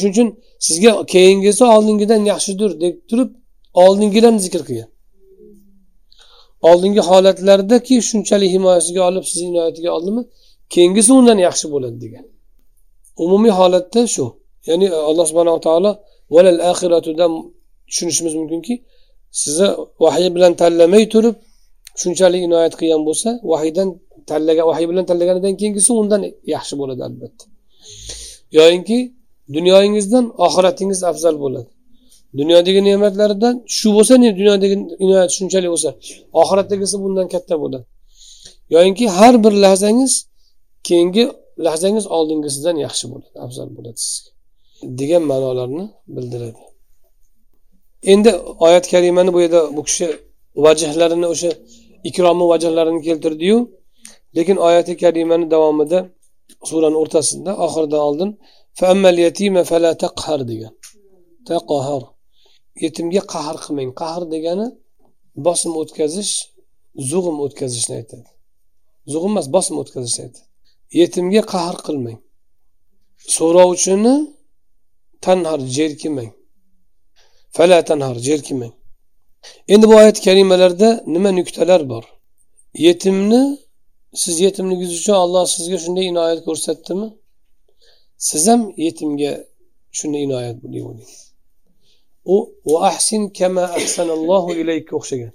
shuning 0.00 0.12
uchun 0.14 0.28
sizga 0.66 0.92
keyingisi 1.14 1.64
oldingidan 1.74 2.20
yaxshidir 2.32 2.70
deb 2.82 2.94
turib 3.08 3.30
oldingilarni 3.84 4.40
zikr 4.46 4.62
qilgan. 4.68 4.88
Oldingi 6.62 7.00
holatlardaki 7.00 7.94
shunchalik 8.08 8.50
himoyasiga 8.56 9.02
olib 9.08 9.24
sizni 9.30 9.46
inoyatiga 9.52 9.90
oldimi? 9.96 10.22
Keyingisi 10.74 11.12
undan 11.12 11.38
yaxshi 11.46 11.66
bo'ladi 11.74 11.98
degan. 12.04 12.24
Umumiy 13.24 13.52
holatda 13.60 14.00
shu. 14.14 14.24
Ya'ni 14.68 14.86
e, 14.96 14.98
alloh 15.10 15.26
subhanava 15.30 15.60
taolo 15.68 15.90
valal 16.34 16.58
oxiratidan 16.70 17.32
tushunishimiz 17.88 18.34
mumkinki 18.40 18.74
sizni 19.40 19.68
vahiy 20.04 20.28
bilan 20.36 20.52
tanlamay 20.62 21.04
turib 21.14 21.36
shunchalik 22.00 22.42
inoyat 22.48 22.74
qilgan 22.80 23.02
bo'lsa 23.08 23.28
vahiydan 23.52 23.88
tanlagan 24.30 24.66
vahiy 24.70 24.86
bilan 24.90 25.04
tanlaganidan 25.10 25.54
keyingisi 25.60 25.90
undan 26.00 26.22
yaxshi 26.54 26.74
bo'ladi 26.80 27.02
albatta. 27.08 27.44
Yoyinki 28.58 28.98
dunyoyingizdan 29.56 30.24
oxiratingiz 30.46 31.00
afzal 31.10 31.36
bo'ladi. 31.44 31.70
Dunyodagi 32.38 32.80
ne'matlardan 32.88 33.54
shu 33.76 33.88
bo'lsa 33.96 34.14
dunyodagi 34.40 34.76
inoyat 35.04 35.30
shunchalik 35.36 35.70
bo'lsa 35.74 35.90
oxiratdagisi 36.40 36.96
bundan 37.04 37.26
katta 37.34 37.54
bo'ladi. 37.62 37.84
Yoyinki 38.74 39.04
har 39.08 39.34
bir 39.44 39.52
lahzangiz 39.64 40.12
keyingi 40.88 41.24
lahzangiz 41.66 42.06
oldingisidan 42.16 42.76
yaxshi 42.86 43.06
bo'ladi 43.12 43.36
afzal 43.44 43.68
bo'ladi 43.76 43.98
sizga 44.06 44.30
degan 45.00 45.22
ma'nolarni 45.30 45.84
bildiradi. 46.16 46.62
Endi 48.12 48.30
oyat 48.66 48.84
karimani 48.92 49.30
bu 49.34 49.40
yerda 49.44 49.60
bu 49.76 49.82
kishi 49.88 50.06
vajhlarini 50.64 51.26
o'sha 51.32 51.50
ikromi 52.08 52.44
vajhlarini 52.52 53.00
keltirdiyu. 53.06 53.58
Lekin 54.36 54.56
oyati 54.56 54.92
karimani 55.02 55.46
davomida 55.54 55.98
surani 56.68 56.96
o'rtasida 57.02 57.52
oxiridan 57.64 58.00
oldin 58.08 58.30
degan. 60.50 60.72
Taqohar. 61.48 62.02
Yetimga 62.84 63.22
qahr 63.34 63.56
qilmang. 63.64 63.90
Qahr 64.02 64.22
degani 64.34 64.66
bosim 65.46 65.72
o'tkazish 65.80 66.32
zug'um 67.10 67.36
o'tkazishni 67.44 67.94
aytadi. 68.00 68.28
Zug'um 69.12 69.32
emas 69.34 69.46
bosim 69.56 69.76
o'tkazishni 69.82 70.20
aytadi. 70.26 70.46
Yetimga 71.00 71.42
qahr 71.54 71.76
qilmang. 71.86 72.18
So'rovchini 73.36 74.14
tanhar 75.20 75.60
jerkimang 75.76 76.32
fala 77.56 77.84
tanhar 77.84 78.16
jerkimang 78.28 78.72
endi 79.68 79.88
bu 79.90 79.94
oyat 80.02 80.18
kalimalarda 80.26 80.88
nima 81.06 81.30
nuqtalar 81.38 81.82
bor? 81.92 82.04
Yetimni 82.86 83.42
siz 84.22 84.40
yetimligingiz 84.40 84.92
uchun 85.00 85.16
olloh 85.24 85.44
sizga 85.54 85.78
shunday 85.84 86.06
inoyat 86.12 86.40
ko'rsatdimi? 86.46 87.08
Siz 88.28 88.42
ham 88.50 88.62
yetimga 88.86 89.32
shunday 89.98 90.22
inoyat 90.28 90.56
bo'ling 90.62 90.84
u 92.70 92.74
ahsin 92.90 93.22
kama 93.38 93.64
ahsanallohu 93.78 94.50
ilayka 94.60 94.92
o'xshagan. 94.98 95.32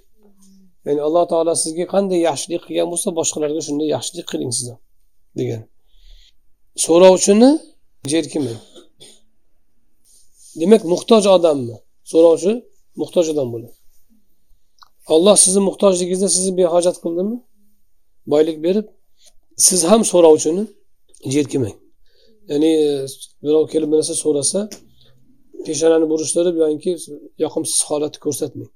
Ya'ni 0.86 1.00
alloh 1.06 1.24
taolo 1.32 1.54
sizga 1.64 1.86
qanday 1.94 2.20
yaxshilik 2.28 2.62
qilgan 2.66 2.88
bo'lsa 2.92 3.08
boshqalarga 3.18 3.60
shunday 3.66 3.88
yaxshilik 3.96 4.26
qiling 4.32 4.52
siz 4.58 4.66
ham 4.72 4.80
degan. 5.38 5.62
So'rovchini 6.86 7.50
jerkimang 8.12 8.60
demak 10.60 10.82
muhtoj 10.92 11.24
odammi? 11.36 11.76
So'rovchi 12.12 12.52
muhtoj 13.00 13.26
odam 13.32 13.48
bo'ladi. 13.54 13.76
Olloh 15.14 15.36
sizni 15.44 15.60
muhtojligingizda 15.68 16.28
sizni 16.36 16.52
behojat 16.60 16.96
qildimi? 17.04 17.36
Boylik 18.32 18.58
berib 18.66 18.86
siz 19.66 19.80
ham 19.90 20.02
so'rovchini 20.12 20.64
jerkimang 21.34 21.76
ya'ni 22.50 22.72
birov 23.44 23.64
kelib 23.72 23.88
bir 23.92 23.96
narsa 24.00 24.14
so'rasa 24.24 24.58
peshonani 25.68 26.06
burishtirib 26.12 26.56
yoki 26.64 26.92
yoqimsiz 27.44 27.80
holatni 27.88 28.18
ko'rsatmang 28.26 28.70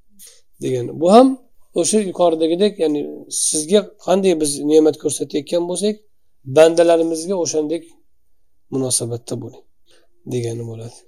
degan. 0.65 0.85
Bu 1.01 1.09
ham 1.17 1.29
o'sha 1.81 1.99
yuqoridagidek 2.11 2.73
ya'ni 2.83 3.01
sizga 3.49 3.81
qanday 4.07 4.35
biz 4.43 4.51
ne'mat 4.71 4.97
ko'rsatayotgan 5.03 5.63
bo'lsak 5.71 5.95
bandalarimizga 6.57 7.37
o'shandek 7.45 7.83
munosabatda 8.75 9.35
bo'ling 9.43 9.65
degani 10.33 10.65
bo'ladi. 10.71 10.99